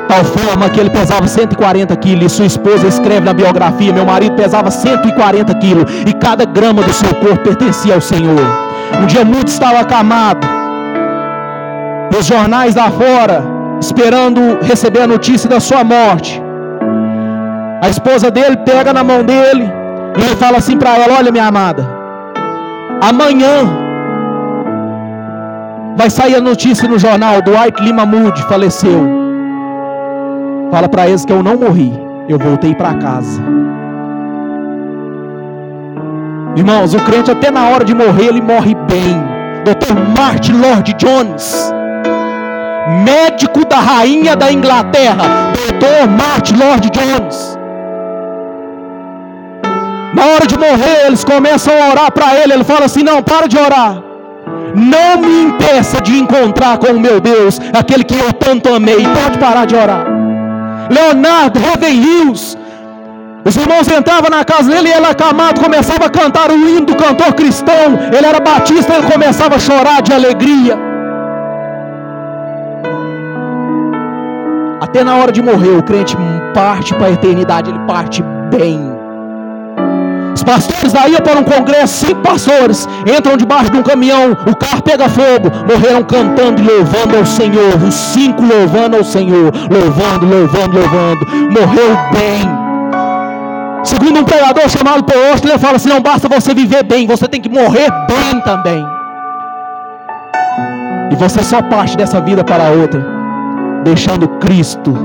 Tal 0.08 0.24
forma 0.24 0.70
que 0.70 0.78
ele 0.78 0.90
pesava 0.90 1.26
140 1.26 1.94
quilos, 1.96 2.32
e 2.32 2.36
sua 2.36 2.46
esposa 2.46 2.86
escreve 2.86 3.20
na 3.20 3.32
biografia: 3.32 3.92
meu 3.92 4.06
marido 4.06 4.36
pesava 4.36 4.70
140 4.70 5.54
quilos, 5.56 5.84
e 6.06 6.12
cada 6.12 6.44
grama 6.44 6.82
do 6.82 6.92
seu 6.92 7.12
corpo 7.14 7.42
pertencia 7.42 7.94
ao 7.94 8.00
Senhor. 8.00 8.46
Um 9.02 9.06
dia 9.06 9.24
Moody 9.24 9.50
estava 9.50 9.80
acamado, 9.80 10.46
nos 12.14 12.24
jornais 12.24 12.76
lá 12.76 12.88
fora, 12.90 13.42
esperando 13.80 14.58
receber 14.62 15.02
a 15.02 15.06
notícia 15.06 15.48
da 15.48 15.58
sua 15.58 15.82
morte. 15.82 16.40
A 17.82 17.88
esposa 17.88 18.30
dele 18.30 18.56
pega 18.58 18.92
na 18.92 19.02
mão 19.02 19.24
dele 19.24 19.70
e 20.16 20.22
ele 20.22 20.36
fala 20.36 20.58
assim 20.58 20.76
para 20.78 20.96
ela: 20.96 21.18
Olha, 21.18 21.32
minha 21.32 21.46
amada, 21.46 21.84
amanhã 23.02 23.68
vai 25.96 26.08
sair 26.10 26.36
a 26.36 26.40
notícia 26.40 26.88
no 26.88 26.98
jornal: 26.98 27.42
Dwight 27.42 27.82
Lima 27.82 28.06
Moody 28.06 28.42
faleceu. 28.44 29.15
Fala 30.70 30.88
para 30.88 31.08
eles 31.08 31.24
que 31.24 31.32
eu 31.32 31.42
não 31.42 31.56
morri, 31.56 31.92
eu 32.28 32.38
voltei 32.38 32.74
para 32.74 32.94
casa. 32.94 33.40
Irmãos, 36.56 36.94
o 36.94 37.00
crente 37.00 37.30
até 37.30 37.50
na 37.50 37.68
hora 37.68 37.84
de 37.84 37.94
morrer, 37.94 38.26
ele 38.26 38.40
morre 38.40 38.74
bem. 38.74 39.36
Dr. 39.64 39.94
Martin 40.16 40.52
Lord 40.52 40.94
Jones, 40.94 41.72
médico 43.04 43.66
da 43.66 43.76
rainha 43.76 44.36
da 44.36 44.52
Inglaterra, 44.52 45.52
Dr. 45.52 46.08
Martin 46.08 46.54
Lord 46.54 46.88
Jones. 46.90 47.58
Na 50.14 50.24
hora 50.24 50.46
de 50.46 50.56
morrer, 50.56 51.06
eles 51.06 51.24
começam 51.24 51.74
a 51.74 51.90
orar 51.90 52.12
para 52.12 52.34
ele. 52.36 52.54
Ele 52.54 52.64
fala 52.64 52.86
assim: 52.86 53.02
Não, 53.02 53.22
para 53.22 53.46
de 53.46 53.58
orar. 53.58 54.02
Não 54.74 55.20
me 55.20 55.42
impeça 55.42 56.00
de 56.00 56.16
encontrar 56.18 56.78
com 56.78 56.92
o 56.92 57.00
meu 57.00 57.20
Deus, 57.20 57.60
aquele 57.78 58.04
que 58.04 58.14
eu 58.14 58.32
tanto 58.32 58.72
amei. 58.72 59.06
Pode 59.22 59.38
parar 59.38 59.66
de 59.66 59.74
orar. 59.74 60.25
Leonardo 60.90 61.58
Ravenhius, 61.60 62.56
os 63.44 63.56
irmãos 63.56 63.86
entravam 63.88 64.28
na 64.28 64.44
casa 64.44 64.68
dele 64.68 64.88
e 64.88 64.92
ele 64.92 65.06
acamado 65.06 65.60
começava 65.60 66.06
a 66.06 66.10
cantar 66.10 66.50
o 66.50 66.54
hino 66.54 66.86
do 66.86 66.96
cantor 66.96 67.32
cristão. 67.32 67.96
Ele 68.12 68.26
era 68.26 68.40
batista, 68.40 68.94
ele 68.94 69.10
começava 69.10 69.54
a 69.54 69.58
chorar 69.58 70.02
de 70.02 70.12
alegria. 70.12 70.76
Até 74.80 75.04
na 75.04 75.16
hora 75.16 75.30
de 75.30 75.40
morrer, 75.42 75.76
o 75.76 75.82
crente 75.82 76.16
parte 76.52 76.92
para 76.94 77.06
a 77.06 77.10
eternidade, 77.12 77.70
ele 77.70 77.78
parte 77.80 78.22
bem. 78.50 78.95
Pastores 80.46 80.92
daí 80.92 81.20
para 81.20 81.40
um 81.40 81.42
congresso, 81.42 82.06
cinco 82.06 82.22
pastores 82.22 82.88
entram 83.04 83.36
debaixo 83.36 83.68
de 83.68 83.78
um 83.78 83.82
caminhão, 83.82 84.30
o 84.48 84.54
carro 84.54 84.80
pega 84.80 85.08
fogo, 85.08 85.50
morreram 85.68 86.04
cantando 86.04 86.62
e 86.62 86.64
louvando 86.64 87.16
ao 87.16 87.26
Senhor. 87.26 87.74
Os 87.82 87.92
cinco 87.92 88.44
louvando 88.44 88.96
ao 88.96 89.02
Senhor, 89.02 89.50
louvando, 89.68 90.24
louvando, 90.24 90.78
louvando. 90.78 91.26
Morreu 91.50 91.96
bem. 92.12 92.48
Segundo 93.82 94.20
um 94.20 94.24
pregador 94.24 94.68
chamado 94.68 95.02
Peosto, 95.02 95.48
ele 95.48 95.58
fala 95.58 95.76
assim: 95.76 95.88
não 95.88 96.00
basta 96.00 96.28
você 96.28 96.54
viver 96.54 96.84
bem, 96.84 97.08
você 97.08 97.26
tem 97.26 97.40
que 97.40 97.48
morrer 97.48 97.90
bem 98.06 98.40
também. 98.42 98.86
E 101.10 101.16
você 101.16 101.42
só 101.42 101.60
parte 101.60 101.96
dessa 101.96 102.20
vida 102.20 102.44
para 102.44 102.68
a 102.68 102.70
outra, 102.70 103.04
deixando 103.82 104.28
Cristo 104.38 104.96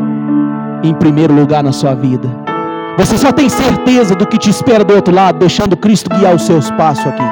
em 0.83 0.93
primeiro 0.93 1.33
lugar 1.33 1.63
na 1.63 1.71
sua 1.71 1.95
vida. 1.95 2.50
Você 2.97 3.17
só 3.17 3.31
tem 3.31 3.49
certeza 3.49 4.15
do 4.15 4.27
que 4.27 4.37
te 4.37 4.49
espera 4.49 4.83
do 4.83 4.93
outro 4.93 5.13
lado, 5.13 5.39
deixando 5.39 5.75
Cristo 5.77 6.09
guiar 6.09 6.35
os 6.35 6.43
seus 6.43 6.69
passos 6.71 7.05
aqui. 7.07 7.23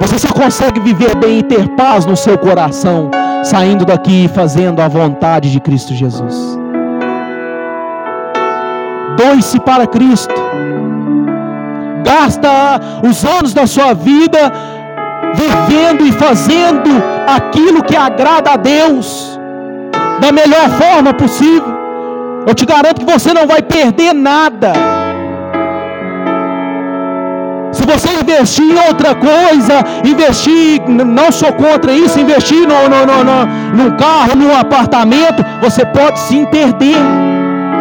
Você 0.00 0.18
só 0.18 0.32
consegue 0.32 0.80
viver 0.80 1.14
bem 1.16 1.38
e 1.38 1.42
ter 1.42 1.68
paz 1.70 2.04
no 2.04 2.16
seu 2.16 2.36
coração, 2.36 3.10
saindo 3.42 3.84
daqui 3.84 4.24
e 4.24 4.28
fazendo 4.28 4.80
a 4.82 4.88
vontade 4.88 5.50
de 5.50 5.60
Cristo 5.60 5.94
Jesus. 5.94 6.58
Doe-se 9.16 9.58
para 9.60 9.86
Cristo. 9.86 10.34
Gasta 12.04 12.50
os 13.08 13.24
anos 13.24 13.54
da 13.54 13.66
sua 13.66 13.94
vida 13.94 14.52
vivendo 15.34 16.06
e 16.06 16.12
fazendo 16.12 16.90
aquilo 17.26 17.82
que 17.82 17.96
agrada 17.96 18.52
a 18.52 18.56
Deus 18.56 19.38
da 20.20 20.30
melhor 20.30 20.68
forma 20.70 21.14
possível. 21.14 21.83
Eu 22.46 22.54
te 22.54 22.66
garanto 22.66 23.00
que 23.00 23.12
você 23.12 23.32
não 23.32 23.46
vai 23.46 23.62
perder 23.62 24.12
nada. 24.12 24.72
Se 27.72 27.84
você 27.84 28.08
investir 28.20 28.64
em 28.64 28.86
outra 28.88 29.14
coisa, 29.14 29.84
investir, 30.04 30.80
não 30.88 31.32
sou 31.32 31.52
contra 31.52 31.92
isso, 31.92 32.20
investir 32.20 32.66
no, 32.68 32.88
no, 32.88 33.06
no, 33.06 33.24
no, 33.24 33.46
num 33.76 33.96
carro, 33.96 34.36
num 34.36 34.56
apartamento, 34.56 35.44
você 35.60 35.84
pode 35.84 36.18
sim 36.20 36.44
perder 36.46 36.96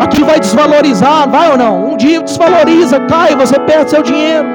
aquilo 0.04 0.28
vai 0.28 0.39
desvalorizar, 0.39 1.30
vai 1.30 1.52
ou 1.52 1.58
não? 1.58 1.91
Um 1.91 1.97
dia 1.97 2.21
desvaloriza, 2.21 2.99
cai, 3.02 3.36
você 3.36 3.60
perde 3.60 3.91
seu 3.91 4.04
dinheiro. 4.04 4.47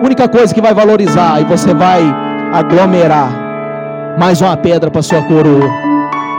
A 0.00 0.04
única 0.04 0.28
coisa 0.28 0.54
que 0.54 0.60
vai 0.60 0.74
valorizar 0.74 1.40
e 1.40 1.44
você 1.44 1.72
vai 1.72 2.02
aglomerar 2.52 3.28
mais 4.18 4.40
uma 4.40 4.56
pedra 4.56 4.90
para 4.90 5.02
sua 5.02 5.22
coroa 5.22 5.68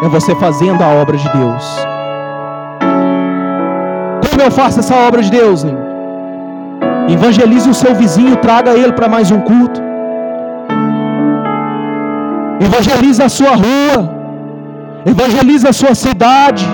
é 0.04 0.08
você 0.08 0.36
fazendo 0.36 0.82
a 0.82 0.88
obra 0.88 1.18
de 1.18 1.30
Deus. 1.30 1.97
Faço 4.52 4.80
essa 4.80 4.96
obra 4.96 5.22
de 5.22 5.32
Deus? 5.32 5.64
Hein? 5.64 5.78
Evangelize 7.10 7.70
o 7.70 7.74
seu 7.74 7.94
vizinho, 7.96 8.36
traga 8.38 8.72
ele 8.72 8.94
para 8.94 9.08
mais 9.08 9.32
um 9.32 9.40
culto. 9.40 9.82
Evangelize 12.60 13.22
a 13.24 13.30
sua 13.30 13.56
rua. 13.56 14.00
Evangelize 15.06 15.66
a 15.68 15.74
sua 15.74 15.96
cidade. 15.96 16.66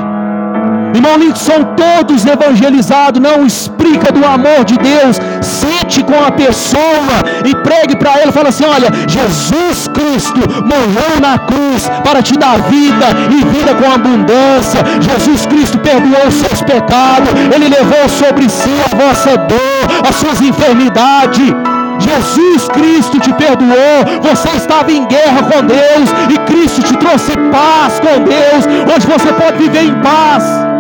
Irmão 0.94 1.18
Lincoln, 1.18 1.36
são 1.36 1.76
todos 1.76 2.26
evangelizados. 2.26 3.22
Não 3.22 3.46
explica 3.46 4.12
do 4.12 4.26
amor 4.26 4.64
de 4.66 4.78
Deus. 4.78 5.20
Sente 5.42 6.04
com 6.04 6.24
a 6.24 6.32
pessoa 6.32 7.18
e 7.46 7.56
pregue 7.56 7.98
para 7.98 8.22
ele. 8.22 8.32
Fala 8.32 8.50
assim: 8.50 8.66
olha, 8.66 8.90
Jesus 9.08 9.88
Cristo 9.88 10.42
morreu 10.64 11.20
na 11.22 11.38
cruz 11.40 11.90
para 12.04 12.22
te 12.22 12.38
dar 12.38 12.58
vida 12.64 13.08
e 13.32 13.44
vida 13.46 13.74
com 13.76 13.92
abundância. 13.92 14.82
Jesus 15.02 15.46
Cristo 15.46 15.78
perdoou 15.80 16.28
os 16.28 16.36
seus 16.36 16.62
pecados. 16.62 17.30
Ele 17.54 17.70
levou 17.70 18.08
sobre 18.10 18.50
si 18.50 18.72
a 18.92 18.96
vossa 18.96 19.38
dor, 19.38 20.08
as 20.08 20.16
suas 20.16 20.42
enfermidades. 20.42 21.54
Jesus 22.00 22.68
Cristo 22.70 23.20
te 23.20 23.34
perdoou. 23.34 24.22
Você 24.22 24.50
estava 24.50 24.92
em 24.92 25.06
guerra 25.06 25.44
com 25.44 25.66
Deus 25.66 26.10
e 26.30 26.38
Cristo 26.52 26.82
te 26.84 26.98
trouxe 26.98 27.32
paz 27.52 28.00
com 28.00 28.24
Deus, 28.24 28.66
onde 28.94 29.08
você 29.08 29.32
pode 29.34 29.58
viver 29.58 29.84
em 29.84 29.94
paz. 30.02 30.73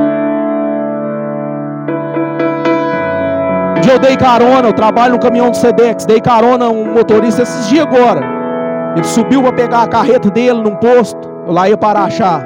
Dia 3.83 3.93
eu 3.93 3.99
dei 3.99 4.15
carona, 4.15 4.67
eu 4.67 4.73
trabalho 4.73 5.13
no 5.13 5.19
caminhão 5.19 5.51
do 5.51 5.57
Sedex, 5.57 6.05
dei 6.05 6.21
carona 6.21 6.65
a 6.65 6.69
um 6.69 6.93
motorista 6.93 7.41
esses 7.41 7.67
dias 7.67 7.85
agora. 7.85 8.21
Ele 8.95 9.03
subiu 9.03 9.41
para 9.41 9.53
pegar 9.53 9.83
a 9.83 9.87
carreta 9.87 10.29
dele 10.29 10.61
num 10.61 10.75
posto, 10.75 11.29
eu 11.45 11.53
lá 11.53 11.67
ia 11.67 11.77
para 11.77 12.01
achar. 12.03 12.45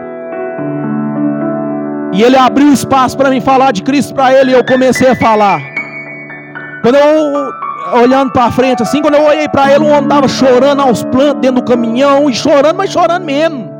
E 2.13 2.23
ele 2.23 2.35
abriu 2.35 2.73
espaço 2.73 3.15
para 3.15 3.29
mim 3.29 3.39
falar 3.39 3.71
de 3.71 3.83
Cristo 3.83 4.13
para 4.15 4.33
ele 4.33 4.51
e 4.51 4.53
eu 4.53 4.65
comecei 4.65 5.09
a 5.09 5.15
falar. 5.15 5.59
Quando 6.81 6.95
eu 6.95 8.01
olhando 8.01 8.31
para 8.31 8.49
frente 8.51 8.81
assim, 8.81 9.01
quando 9.01 9.15
eu 9.15 9.25
olhei 9.25 9.47
para 9.47 9.71
ele, 9.71 9.83
um 9.83 9.89
homem 9.89 10.03
estava 10.03 10.27
chorando 10.27 10.81
aos 10.81 11.03
plantos 11.03 11.41
dentro 11.41 11.61
do 11.61 11.63
caminhão 11.63 12.29
e 12.29 12.33
chorando, 12.33 12.77
mas 12.77 12.89
chorando 12.89 13.23
mesmo. 13.23 13.71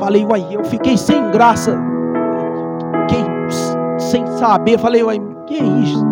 Falei, 0.00 0.24
uai, 0.24 0.44
eu 0.50 0.64
fiquei 0.64 0.96
sem 0.96 1.30
graça. 1.30 1.91
Sem 4.12 4.26
saber. 4.26 4.78
Falei, 4.78 5.02
uai, 5.02 5.18
que 5.46 5.54
é 5.54 5.64
isso? 5.64 6.04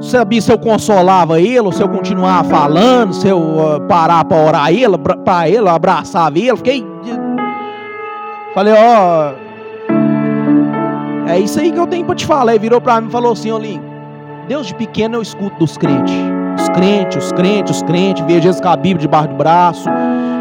Sabia 0.00 0.40
se 0.40 0.50
eu 0.50 0.58
consolava 0.58 1.38
ele, 1.38 1.70
se 1.70 1.82
eu 1.82 1.88
continuava 1.88 2.48
falando, 2.48 3.12
se 3.12 3.28
eu 3.28 3.38
uh, 3.38 3.80
parar 3.86 4.24
para 4.24 4.46
orar 4.46 4.72
ele, 4.72 4.96
para 5.22 5.50
ele, 5.50 5.68
abraçava 5.68 6.38
ele. 6.38 6.56
Fiquei. 6.56 6.86
Falei, 8.54 8.72
ó. 8.72 9.32
é 11.28 11.38
isso 11.40 11.60
aí 11.60 11.70
que 11.70 11.78
eu 11.78 11.86
tenho 11.86 12.06
para 12.06 12.14
te 12.14 12.24
falar. 12.24 12.52
Ele 12.52 12.60
virou 12.60 12.80
para 12.80 13.02
mim 13.02 13.08
e 13.08 13.10
falou 13.10 13.32
assim: 13.32 13.50
Olinho, 13.50 13.82
Deus 14.48 14.68
de 14.68 14.74
pequeno 14.76 15.16
eu 15.16 15.22
escuto 15.22 15.58
dos 15.58 15.76
crentes. 15.76 16.14
Os 16.58 16.70
crentes, 16.70 17.22
os 17.22 17.32
crentes, 17.32 17.76
os 17.76 17.82
crentes. 17.82 18.24
Vejo 18.24 18.48
eles 18.48 18.60
com 18.62 18.68
a 18.68 18.76
Bíblia 18.76 19.00
debaixo 19.00 19.28
do 19.28 19.34
braço. 19.34 19.90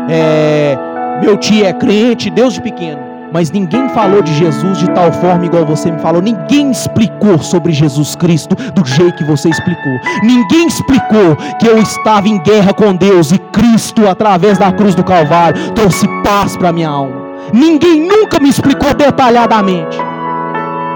É, 0.09 0.77
meu 1.21 1.35
tio 1.35 1.65
é 1.65 1.73
crente, 1.73 2.29
Deus 2.29 2.53
de 2.53 2.61
pequeno 2.61 3.12
mas 3.33 3.49
ninguém 3.49 3.89
falou 3.89 4.21
de 4.21 4.31
Jesus 4.31 4.77
de 4.77 4.87
tal 4.91 5.11
forma 5.11 5.47
igual 5.47 5.65
você 5.65 5.91
me 5.91 5.99
falou. 5.99 6.21
Ninguém 6.21 6.69
explicou 6.69 7.39
sobre 7.39 7.71
Jesus 7.71 8.15
Cristo 8.15 8.55
do 8.73 8.85
jeito 8.85 9.17
que 9.17 9.23
você 9.23 9.49
explicou. 9.49 9.99
Ninguém 10.21 10.67
explicou 10.67 11.35
que 11.59 11.67
eu 11.67 11.79
estava 11.79 12.27
em 12.29 12.37
guerra 12.37 12.73
com 12.73 12.95
Deus 12.95 13.31
e 13.31 13.39
Cristo, 13.39 14.07
através 14.07 14.59
da 14.59 14.71
cruz 14.71 14.93
do 14.93 15.03
Calvário, 15.03 15.71
trouxe 15.71 16.07
paz 16.23 16.55
para 16.55 16.71
minha 16.71 16.89
alma. 16.89 17.23
Ninguém 17.51 18.07
nunca 18.07 18.39
me 18.39 18.49
explicou 18.49 18.93
detalhadamente. 18.93 19.97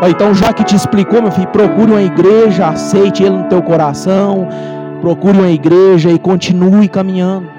Então, 0.07 0.31
já 0.35 0.53
que 0.53 0.63
te 0.63 0.75
explicou, 0.75 1.23
meu 1.23 1.31
filho, 1.31 1.47
procure 1.47 1.91
uma 1.91 2.03
igreja, 2.03 2.67
aceite 2.67 3.23
ele 3.23 3.35
no 3.35 3.45
teu 3.45 3.63
coração, 3.63 4.47
procure 5.01 5.39
uma 5.39 5.49
igreja 5.49 6.11
e 6.11 6.19
continue 6.19 6.88
caminhando. 6.88 7.56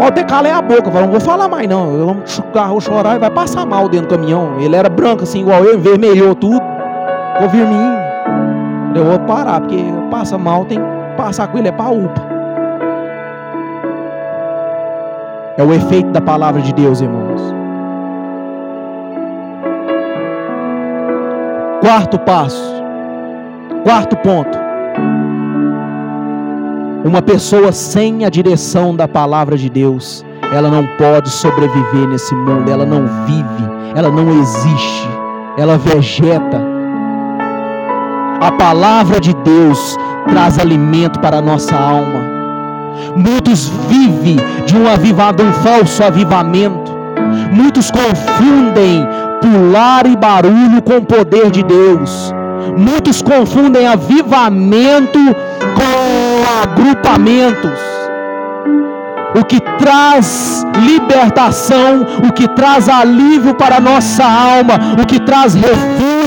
Pode 0.00 0.14
ter 0.14 0.24
calei 0.24 0.50
a 0.50 0.62
boca, 0.62 0.90
fala, 0.90 1.04
não 1.04 1.10
vou 1.10 1.20
falar 1.20 1.46
mais 1.46 1.68
não. 1.68 1.94
Eu 1.94 2.06
vou 2.06 2.80
chorar 2.80 3.16
e 3.16 3.18
vai 3.18 3.30
passar 3.30 3.66
mal 3.66 3.86
dentro 3.86 4.08
do 4.08 4.16
caminhão. 4.16 4.58
Ele 4.58 4.74
era 4.74 4.88
branco 4.88 5.24
assim, 5.24 5.40
igual 5.40 5.62
eu, 5.62 5.74
envermelhou 5.74 6.34
tudo. 6.34 6.62
Ficou 7.34 7.48
vermelhinho. 7.50 7.98
Eu 8.94 9.04
vou 9.04 9.18
parar, 9.20 9.60
porque 9.60 9.76
passa 10.10 10.38
mal, 10.38 10.64
tem 10.64 10.78
que 10.78 11.16
passar 11.18 11.48
com 11.48 11.58
ele, 11.58 11.68
é 11.68 11.72
para 11.72 11.90
UPA. 11.90 12.22
É 15.58 15.62
o 15.62 15.74
efeito 15.74 16.10
da 16.12 16.20
palavra 16.22 16.62
de 16.62 16.72
Deus, 16.72 17.02
irmãos. 17.02 17.42
Quarto 21.82 22.18
passo. 22.20 22.82
Quarto 23.84 24.16
ponto. 24.16 24.69
Uma 27.02 27.22
pessoa 27.22 27.72
sem 27.72 28.26
a 28.26 28.28
direção 28.28 28.94
da 28.94 29.08
palavra 29.08 29.56
de 29.56 29.70
Deus, 29.70 30.24
ela 30.52 30.68
não 30.68 30.86
pode 30.98 31.30
sobreviver 31.30 32.06
nesse 32.06 32.34
mundo, 32.34 32.70
ela 32.70 32.84
não 32.84 33.06
vive, 33.24 33.70
ela 33.94 34.10
não 34.10 34.28
existe, 34.38 35.08
ela 35.56 35.78
vegeta. 35.78 36.60
A 38.42 38.52
palavra 38.52 39.18
de 39.18 39.32
Deus 39.32 39.96
traz 40.28 40.58
alimento 40.58 41.18
para 41.20 41.38
a 41.38 41.42
nossa 41.42 41.74
alma. 41.74 42.20
Muitos 43.16 43.68
vivem 43.88 44.36
de 44.66 44.76
um 44.76 44.86
avivado, 44.86 45.42
um 45.42 45.52
falso 45.54 46.04
avivamento. 46.04 46.92
Muitos 47.50 47.90
confundem 47.90 49.06
pular 49.40 50.06
e 50.06 50.14
barulho 50.14 50.82
com 50.82 50.98
o 50.98 51.04
poder 51.04 51.50
de 51.50 51.62
Deus. 51.62 52.34
Muitos 52.76 53.22
confundem 53.22 53.86
avivamento 53.86 55.18
com 55.74 56.62
agrupamentos. 56.62 57.78
O 59.38 59.44
que 59.44 59.60
traz 59.78 60.66
libertação, 60.80 62.06
o 62.28 62.32
que 62.32 62.48
traz 62.48 62.88
alívio 62.88 63.54
para 63.54 63.76
a 63.76 63.80
nossa 63.80 64.24
alma, 64.24 65.00
o 65.00 65.06
que 65.06 65.20
traz 65.20 65.54
refúgio, 65.54 66.19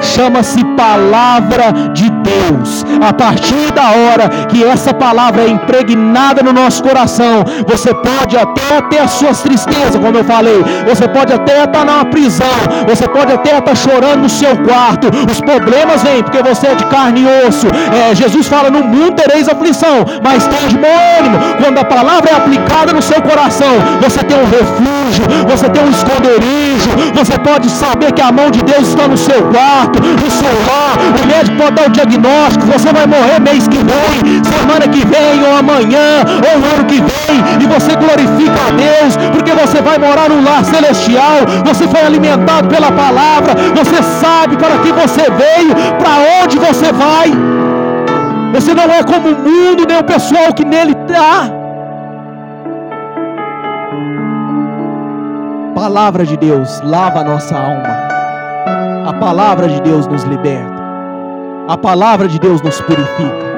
chama-se 0.00 0.62
palavra 0.76 1.90
de 1.92 2.08
Deus. 2.10 2.84
A 3.00 3.12
partir 3.12 3.72
da 3.72 3.90
hora 3.90 4.46
que 4.46 4.62
essa 4.62 4.92
palavra 4.92 5.42
é 5.42 5.48
impregnada 5.48 6.42
no 6.42 6.52
nosso 6.52 6.82
coração, 6.82 7.44
você 7.66 7.92
pode 7.94 8.36
até 8.36 8.80
ter 8.82 8.98
as 8.98 9.12
suas 9.12 9.42
tristezas, 9.42 9.96
como 9.96 10.16
eu 10.16 10.24
falei, 10.24 10.62
você 10.86 11.08
pode 11.08 11.32
até 11.32 11.64
estar 11.64 11.84
numa 11.84 12.04
prisão, 12.04 12.46
você 12.86 13.06
pode 13.08 13.32
até 13.32 13.58
estar 13.58 13.74
chorando 13.74 14.22
no 14.22 14.28
seu 14.28 14.56
quarto. 14.58 15.08
Os 15.30 15.40
problemas 15.40 16.02
vêm 16.02 16.22
porque 16.22 16.42
você 16.42 16.68
é 16.68 16.74
de 16.74 16.84
carne 16.86 17.22
e 17.22 17.48
osso. 17.48 17.66
É, 17.92 18.14
Jesus 18.14 18.46
fala: 18.46 18.70
No 18.70 18.84
mundo 18.84 19.12
tereis 19.12 19.48
aflição, 19.48 20.04
mas 20.22 20.48
de 20.68 20.76
bom 20.76 20.96
ânimo. 21.18 21.38
Quando 21.62 21.78
a 21.78 21.84
palavra 21.84 22.30
é 22.30 22.34
aplicada 22.36 22.92
no 22.92 23.02
seu 23.02 23.20
coração, 23.22 23.72
você 24.00 24.22
tem 24.22 24.36
um 24.36 24.44
refúgio, 24.44 25.24
você 25.48 25.68
tem 25.68 25.82
um 25.84 25.90
esconderijo, 25.90 26.90
você 27.14 27.38
pode 27.38 27.70
saber 27.70 28.12
que 28.12 28.22
a 28.22 28.32
mão 28.32 28.50
de 28.50 28.62
Deus 28.62 28.88
está 28.88 29.08
no 29.08 29.16
seu 29.16 29.49
quarto, 29.52 30.00
no 30.00 30.30
seu 30.30 30.54
lar. 30.68 30.94
O 31.22 31.26
médico 31.26 31.56
pode 31.56 31.72
dar 31.72 31.86
o 31.86 31.90
diagnóstico, 31.90 32.66
você 32.66 32.92
vai 32.92 33.06
morrer 33.06 33.40
mês 33.40 33.66
que 33.68 33.78
vem, 33.78 34.44
semana 34.44 34.88
que 34.88 35.04
vem, 35.06 35.44
ou 35.44 35.56
amanhã, 35.56 36.24
ou 36.48 36.74
ano 36.74 36.84
que 36.86 37.00
vem, 37.00 37.36
e 37.60 37.66
você 37.66 37.96
glorifica 37.96 38.58
a 38.68 38.70
Deus, 38.70 39.16
porque 39.32 39.52
você 39.52 39.80
vai 39.82 39.98
morar 39.98 40.28
num 40.28 40.42
lar 40.42 40.64
celestial, 40.64 41.38
você 41.64 41.86
foi 41.86 42.00
alimentado 42.00 42.68
pela 42.68 42.90
palavra, 42.92 43.54
você 43.76 44.02
sabe 44.20 44.56
para 44.56 44.78
que 44.78 44.92
você 44.92 45.22
veio, 45.30 45.74
para 45.98 46.42
onde 46.42 46.58
você 46.58 46.92
vai. 46.92 47.30
Você 48.54 48.74
não 48.74 48.84
é 48.84 49.02
como 49.02 49.28
o 49.28 49.38
mundo, 49.38 49.86
nem 49.88 49.98
o 49.98 50.04
pessoal 50.04 50.52
que 50.52 50.64
nele 50.64 50.96
está. 51.06 51.60
palavra 55.80 56.26
de 56.26 56.36
Deus 56.36 56.82
lava 56.82 57.20
a 57.20 57.24
nossa 57.24 57.56
alma. 57.56 58.19
A 59.10 59.14
palavra 59.14 59.66
de 59.66 59.80
Deus 59.80 60.06
nos 60.06 60.22
liberta. 60.22 60.80
A 61.66 61.76
palavra 61.76 62.28
de 62.28 62.38
Deus 62.38 62.62
nos 62.62 62.80
purifica. 62.80 63.50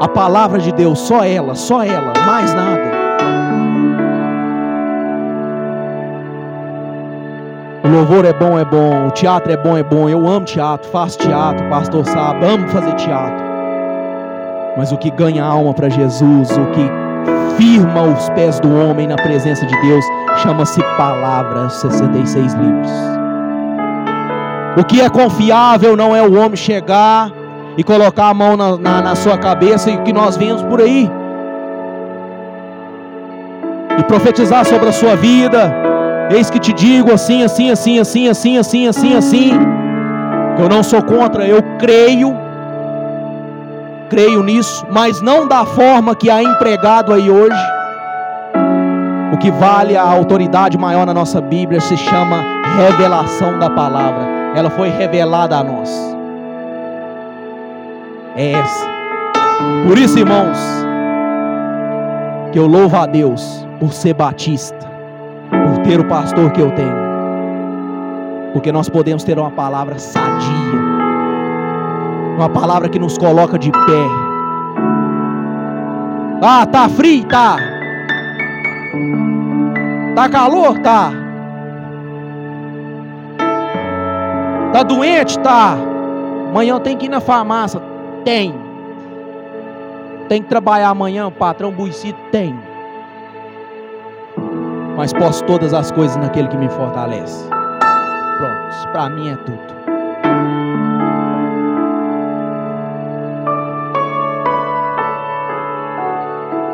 A 0.00 0.08
palavra 0.08 0.58
de 0.58 0.72
Deus, 0.72 0.98
só 0.98 1.22
ela, 1.22 1.54
só 1.54 1.84
ela, 1.84 2.12
mais 2.26 2.52
nada. 2.52 2.82
O 7.84 7.88
louvor 7.88 8.24
é 8.24 8.32
bom, 8.32 8.58
é 8.58 8.64
bom. 8.64 9.06
O 9.06 9.12
teatro 9.12 9.52
é 9.52 9.56
bom, 9.56 9.78
é 9.78 9.84
bom. 9.84 10.08
Eu 10.08 10.26
amo 10.26 10.44
teatro, 10.44 10.90
faço 10.90 11.16
teatro, 11.18 11.64
pastor 11.68 12.04
sabe, 12.04 12.44
amo 12.44 12.66
fazer 12.70 12.94
teatro. 12.94 13.44
Mas 14.76 14.90
o 14.90 14.98
que 14.98 15.12
ganha 15.12 15.44
alma 15.44 15.72
para 15.72 15.88
Jesus, 15.88 16.50
o 16.56 16.66
que 16.72 16.90
firma 17.56 18.02
os 18.02 18.28
pés 18.30 18.58
do 18.58 18.68
homem 18.82 19.06
na 19.06 19.14
presença 19.14 19.64
de 19.64 19.80
Deus, 19.80 20.04
chama-se 20.38 20.82
palavra, 20.96 21.70
66 21.70 22.54
livros. 22.54 23.17
O 24.76 24.84
que 24.84 25.00
é 25.00 25.08
confiável 25.08 25.96
não 25.96 26.14
é 26.14 26.22
o 26.22 26.38
homem 26.38 26.56
chegar 26.56 27.30
e 27.76 27.84
colocar 27.84 28.28
a 28.28 28.34
mão 28.34 28.56
na, 28.56 28.76
na, 28.76 29.02
na 29.02 29.14
sua 29.14 29.38
cabeça 29.38 29.90
e 29.90 29.96
o 29.96 30.02
que 30.02 30.12
nós 30.12 30.36
vemos 30.36 30.62
por 30.62 30.80
aí. 30.80 31.10
E 33.98 34.02
profetizar 34.04 34.64
sobre 34.64 34.88
a 34.88 34.92
sua 34.92 35.16
vida. 35.16 35.74
Eis 36.30 36.50
que 36.50 36.58
te 36.58 36.72
digo 36.72 37.12
assim, 37.12 37.42
assim, 37.42 37.70
assim, 37.70 37.98
assim, 37.98 38.28
assim, 38.28 38.58
assim, 38.58 38.86
assim, 38.88 39.14
assim. 39.16 39.52
Eu 40.58 40.68
não 40.68 40.82
sou 40.82 41.02
contra, 41.02 41.46
eu 41.46 41.62
creio 41.78 42.36
creio 44.08 44.42
nisso, 44.42 44.86
mas 44.90 45.20
não 45.20 45.46
da 45.46 45.64
forma 45.64 46.14
que 46.14 46.30
há 46.30 46.42
empregado 46.42 47.12
aí 47.12 47.30
hoje. 47.30 47.56
O 49.32 49.36
que 49.36 49.50
vale 49.50 49.96
a 49.96 50.02
autoridade 50.02 50.78
maior 50.78 51.06
na 51.06 51.14
nossa 51.14 51.40
Bíblia 51.40 51.80
se 51.80 51.96
chama 51.96 52.42
revelação 52.76 53.58
da 53.58 53.70
palavra. 53.70 54.37
Ela 54.54 54.70
foi 54.70 54.88
revelada 54.88 55.56
a 55.56 55.64
nós. 55.64 55.90
É 58.36 58.52
essa. 58.52 58.86
Por 59.86 59.98
isso, 59.98 60.18
irmãos, 60.18 60.58
que 62.52 62.58
eu 62.58 62.66
louvo 62.66 62.96
a 62.96 63.06
Deus 63.06 63.66
por 63.80 63.92
ser 63.92 64.14
batista, 64.14 64.90
por 65.50 65.82
ter 65.82 66.00
o 66.00 66.04
pastor 66.04 66.50
que 66.52 66.60
eu 66.60 66.70
tenho. 66.72 67.08
Porque 68.52 68.72
nós 68.72 68.88
podemos 68.88 69.24
ter 69.24 69.38
uma 69.38 69.50
palavra 69.50 69.98
sadia, 69.98 70.80
uma 72.36 72.48
palavra 72.48 72.88
que 72.88 72.98
nos 72.98 73.18
coloca 73.18 73.58
de 73.58 73.70
pé. 73.70 74.06
Ah, 76.40 76.64
tá 76.64 76.88
frio? 76.88 77.24
Tá. 77.24 77.56
Tá 80.14 80.28
calor? 80.28 80.78
Tá. 80.78 81.10
Tá 84.72 84.82
doente? 84.82 85.38
Tá. 85.40 85.76
Amanhã 86.50 86.78
tenho 86.80 86.98
que 86.98 87.06
ir 87.06 87.08
na 87.08 87.20
farmácia. 87.20 87.80
Tem. 88.24 88.54
Tem 90.28 90.42
que 90.42 90.48
trabalhar 90.48 90.90
amanhã, 90.90 91.30
patrão 91.30 91.72
buicido? 91.72 92.18
Tem. 92.30 92.54
Mas 94.96 95.12
posso 95.12 95.44
todas 95.44 95.72
as 95.72 95.90
coisas 95.90 96.16
naquele 96.16 96.48
que 96.48 96.56
me 96.56 96.68
fortalece. 96.68 97.48
Pronto, 97.48 98.70
isso 98.70 98.88
para 98.88 99.08
mim 99.08 99.30
é 99.30 99.36
tudo. 99.36 99.78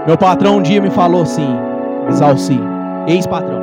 Meu 0.07 0.19
patrão 0.19 0.57
um 0.59 0.63
dia 0.63 0.83
me 0.83 0.91
falou 0.91 1.23
assim, 1.23 1.57
Exalci, 2.09 2.61
ex-patrão. 3.07 3.63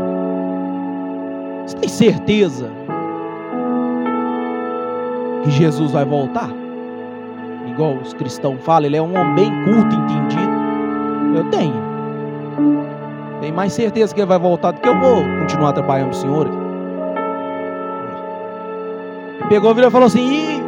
Você 1.65 1.75
tem 1.77 1.89
certeza 1.89 2.69
que 5.43 5.51
Jesus 5.51 5.91
vai 5.91 6.05
voltar? 6.05 6.49
Igual 7.67 7.95
os 7.95 8.13
cristãos 8.13 8.61
falam, 8.63 8.85
ele 8.87 8.97
é 8.97 9.01
um 9.01 9.17
homem 9.17 9.35
bem 9.35 9.63
culto, 9.63 9.95
entendido. 9.95 10.51
Eu 11.35 11.43
tenho. 11.45 11.73
Tenho 13.39 13.55
mais 13.55 13.73
certeza 13.73 14.13
que 14.13 14.19
ele 14.19 14.27
vai 14.27 14.39
voltar 14.39 14.71
do 14.71 14.81
que 14.81 14.87
eu 14.87 14.99
vou 14.99 15.23
continuar 15.39 15.73
trabalhando 15.73 16.09
com 16.09 16.15
o 16.15 16.15
Senhor. 16.15 16.47
Ele 19.39 19.49
pegou 19.49 19.77
e 19.77 19.89
falou 19.89 20.07
assim: 20.07 20.21
e 20.21 20.61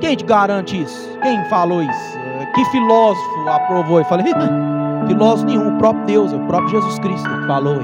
quem 0.00 0.16
te 0.16 0.24
garante 0.24 0.82
isso? 0.82 1.18
Quem 1.22 1.44
falou 1.46 1.82
isso? 1.82 2.18
Que 2.54 2.64
filósofo 2.66 3.48
aprovou? 3.48 3.98
Eu 3.98 4.04
falei, 4.04 4.26
filósofo 5.06 5.46
nenhum, 5.46 5.74
o 5.74 5.78
próprio 5.78 6.04
Deus, 6.04 6.32
o 6.32 6.38
próprio 6.40 6.68
Jesus 6.70 6.98
Cristo 6.98 7.28
que 7.28 7.46
falou. 7.46 7.78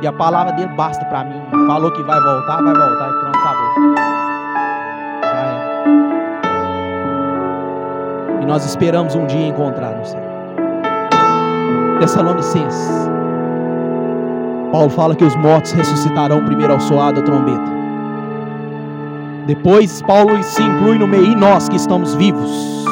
E 0.00 0.06
a 0.06 0.12
palavra 0.12 0.52
dele 0.52 0.72
basta 0.76 1.04
para 1.06 1.24
mim. 1.24 1.40
Falou 1.66 1.90
que 1.92 2.02
vai 2.02 2.20
voltar, 2.20 2.62
vai 2.62 2.74
voltar 2.74 3.21
E 8.42 8.46
nós 8.46 8.66
esperamos 8.66 9.14
um 9.14 9.26
dia 9.26 9.46
encontrar 9.46 9.96
no 9.96 10.04
Senhor. 10.04 10.32
Tessalonicenses. 12.00 13.10
Paulo 14.70 14.90
fala 14.90 15.14
que 15.14 15.24
os 15.24 15.36
mortos 15.36 15.72
ressuscitarão 15.72 16.44
primeiro 16.44 16.72
ao 16.72 16.80
soar 16.80 17.12
da 17.12 17.22
trombeta. 17.22 17.72
Depois 19.46 20.02
Paulo 20.02 20.42
se 20.42 20.62
inclui 20.62 20.98
no 20.98 21.06
meio 21.06 21.24
e 21.24 21.36
nós 21.36 21.68
que 21.68 21.76
estamos 21.76 22.14
vivos 22.14 22.82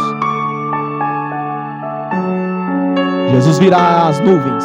Jesus 3.30 3.58
virá 3.60 4.08
às 4.08 4.18
nuvens. 4.20 4.64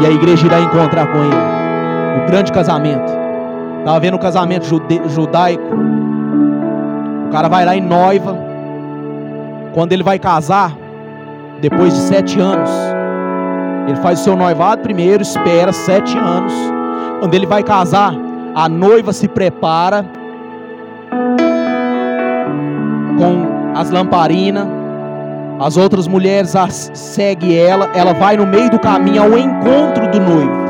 E 0.00 0.06
a 0.06 0.10
igreja 0.10 0.46
irá 0.46 0.60
encontrar 0.60 1.06
com 1.06 1.18
ele. 1.18 2.22
O 2.22 2.26
grande 2.26 2.52
casamento. 2.52 3.10
Estava 3.78 3.98
vendo 4.00 4.14
o 4.14 4.18
casamento 4.18 4.66
judaico. 5.08 5.64
O 7.26 7.30
cara 7.32 7.48
vai 7.48 7.64
lá 7.64 7.74
em 7.74 7.80
noiva. 7.80 8.45
Quando 9.76 9.92
ele 9.92 10.02
vai 10.02 10.18
casar, 10.18 10.74
depois 11.60 11.92
de 11.92 12.00
sete 12.00 12.40
anos, 12.40 12.70
Ele 13.86 13.96
faz 13.98 14.20
o 14.20 14.24
seu 14.24 14.34
noivado 14.34 14.80
primeiro, 14.80 15.20
espera 15.20 15.70
sete 15.70 16.16
anos. 16.16 16.54
Quando 17.20 17.34
ele 17.34 17.44
vai 17.44 17.62
casar, 17.62 18.14
a 18.54 18.70
noiva 18.70 19.12
se 19.12 19.28
prepara 19.28 20.02
com 23.18 23.74
as 23.78 23.90
lamparinas, 23.90 24.66
as 25.60 25.76
outras 25.76 26.08
mulheres 26.08 26.54
seguem 26.94 27.54
ela, 27.54 27.90
ela 27.94 28.14
vai 28.14 28.34
no 28.38 28.46
meio 28.46 28.70
do 28.70 28.78
caminho 28.78 29.24
ao 29.24 29.38
encontro 29.38 30.10
do 30.10 30.18
noivo. 30.18 30.66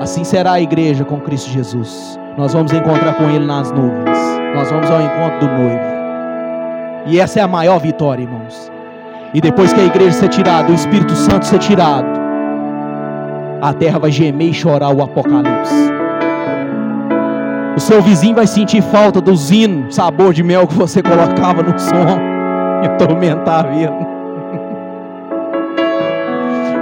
Assim 0.00 0.24
será 0.24 0.54
a 0.54 0.60
igreja 0.60 1.04
com 1.04 1.20
Cristo 1.20 1.48
Jesus. 1.48 2.18
Nós 2.36 2.52
vamos 2.52 2.72
encontrar 2.72 3.14
com 3.14 3.30
Ele 3.30 3.46
nas 3.46 3.70
nuvens. 3.70 4.18
Nós 4.52 4.68
vamos 4.68 4.90
ao 4.90 5.00
encontro 5.00 5.46
do 5.46 5.46
noivo. 5.46 5.87
E 7.06 7.18
essa 7.20 7.40
é 7.40 7.42
a 7.42 7.48
maior 7.48 7.78
vitória, 7.78 8.22
irmãos. 8.22 8.70
E 9.32 9.40
depois 9.40 9.72
que 9.72 9.80
a 9.80 9.84
igreja 9.84 10.12
ser 10.12 10.28
tirada, 10.28 10.70
o 10.70 10.74
Espírito 10.74 11.14
Santo 11.14 11.46
ser 11.46 11.58
tirado, 11.58 12.08
a 13.60 13.72
terra 13.72 13.98
vai 13.98 14.10
gemer 14.10 14.50
e 14.50 14.54
chorar 14.54 14.90
o 14.90 15.02
Apocalipse. 15.02 15.92
O 17.76 17.80
seu 17.80 18.02
vizinho 18.02 18.34
vai 18.34 18.46
sentir 18.46 18.82
falta 18.82 19.20
do 19.20 19.36
zino, 19.36 19.92
sabor 19.92 20.32
de 20.32 20.42
mel 20.42 20.66
que 20.66 20.74
você 20.74 21.02
colocava 21.02 21.62
no 21.62 21.78
som 21.78 22.18
e 22.82 22.86
atormentar 22.86 23.66
a 23.66 23.68
vida. 23.68 23.92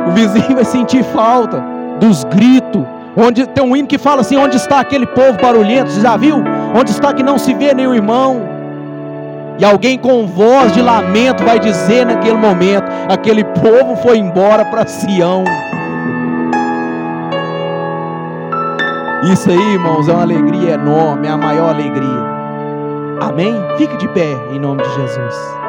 O 0.07 0.11
vizinho 0.13 0.55
vai 0.55 0.65
sentir 0.65 1.03
falta 1.05 1.63
dos 2.01 2.25
gritos. 2.25 2.85
Onde 3.17 3.47
tem 3.47 3.65
um 3.65 3.77
hino 3.77 3.89
que 3.89 3.99
fala 3.99 4.21
assim: 4.21 4.37
onde 4.37 4.57
está 4.57 4.81
aquele 4.81 5.07
povo 5.07 5.39
barulhento? 5.41 5.91
Você 5.91 6.01
já 6.01 6.17
viu? 6.17 6.43
Onde 6.75 6.91
está 6.91 7.13
que 7.13 7.23
não 7.23 7.39
se 7.39 7.53
vê 7.55 7.75
nenhum 7.75 7.95
irmão? 7.95 8.56
E 9.59 9.65
alguém 9.65 9.99
com 9.99 10.27
voz 10.27 10.73
de 10.73 10.83
lamento 10.83 11.43
vai 11.45 11.59
dizer 11.59 12.05
naquele 12.05 12.37
momento: 12.37 12.85
aquele 13.09 13.45
povo 13.45 13.97
foi 13.97 14.19
embora 14.19 14.65
para 14.65 14.87
Sião. 14.87 15.45
Isso 19.33 19.51
aí, 19.51 19.73
irmãos, 19.73 20.09
é 20.09 20.13
uma 20.13 20.23
alegria 20.23 20.75
enorme, 20.75 21.27
é 21.27 21.31
a 21.31 21.37
maior 21.37 21.71
alegria. 21.71 22.37
Amém? 23.21 23.55
Fique 23.79 23.97
de 23.97 24.07
pé 24.09 24.37
em 24.53 24.61
nome 24.61 24.83
de 24.83 24.95
Jesus. 24.95 25.66